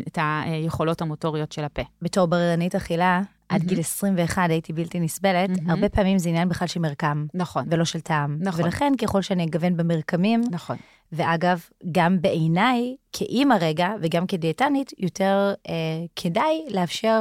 [0.09, 1.83] את היכולות המוטוריות של הפה.
[2.03, 3.65] בתור בררנית אכילה, עד mm-hmm.
[3.65, 5.71] גיל 21 הייתי בלתי נסבלת, mm-hmm.
[5.71, 7.27] הרבה פעמים זה עניין בכלל של מרקם.
[7.35, 7.65] נכון.
[7.71, 8.37] ולא של טעם.
[8.41, 8.65] נכון.
[8.65, 10.77] ולכן, ככל שאני אגוון במרקמים, נכון.
[11.13, 11.61] ואגב,
[11.93, 15.75] גם בעיניי, כאימא רגע, וגם כדיאטנית, יותר אה,
[16.17, 17.21] כדאי לאפשר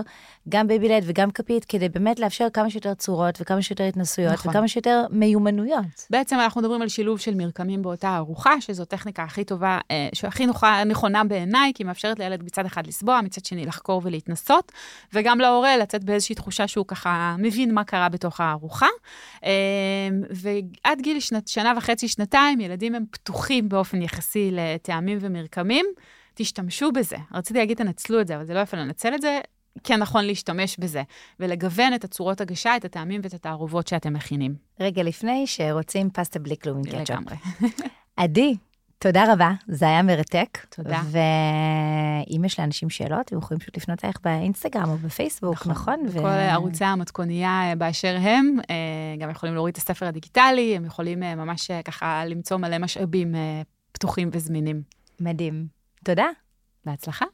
[0.49, 4.51] גם baby-led וגם כפית, כדי באמת לאפשר כמה שיותר צורות וכמה שיותר התנסויות נכון.
[4.51, 6.08] וכמה שיותר מיומנויות.
[6.10, 10.45] בעצם אנחנו מדברים על שילוב של מרקמים באותה ארוחה, שזו טכניקה הכי טובה, אה, שהכי
[10.45, 14.71] נוחה, נכונה בעיניי, כי היא מאפשרת לילד מצד אחד לסבוע, מצד שני לחקור ולהתנסות,
[15.13, 18.88] וגם להורה לצאת באיזושהי תחושה שהוא ככה מבין מה קרה בתוך הארוחה.
[19.43, 19.51] אה,
[20.30, 25.80] ועד גיל שנת, שנה וחצי, שנתיים, ילדים הם פתוחים באופן יחסי לטעמים ומרקמים.
[26.33, 27.17] תשתמשו בזה.
[27.33, 29.39] רציתי להגיד, תנצלו את זה, אבל זה לא יפה לנצל את זה.
[29.83, 31.03] כן נכון להשתמש בזה,
[31.39, 34.55] ולגוון את הצורות הגשה, את הטעמים ואת התערובות שאתם מכינים.
[34.79, 37.09] רגע לפני שרוצים פסטה בלי כלום עם קטשופ.
[37.09, 37.36] לגמרי.
[38.17, 38.55] עדי,
[39.01, 40.57] תודה רבה, זה היה מרתק.
[40.69, 41.01] תודה.
[41.11, 45.71] ואם יש לאנשים שאלות, הם יכולים פשוט לפנות אליך באינסטגרם או בפייסבוק, נכון?
[45.71, 46.05] נכון?
[46.07, 46.51] בכל ו...
[46.51, 48.75] ערוצי המתכונייה באשר הם, אה,
[49.19, 53.36] גם יכולים להוריד את הספר הדיגיטלי, הם יכולים אה, ממש אה, ככה למצוא מלא משאבים
[53.91, 54.82] פתוחים וזמינים.
[55.22, 55.67] מדהים.
[56.05, 56.26] תודה.
[56.86, 57.26] בהצלחה.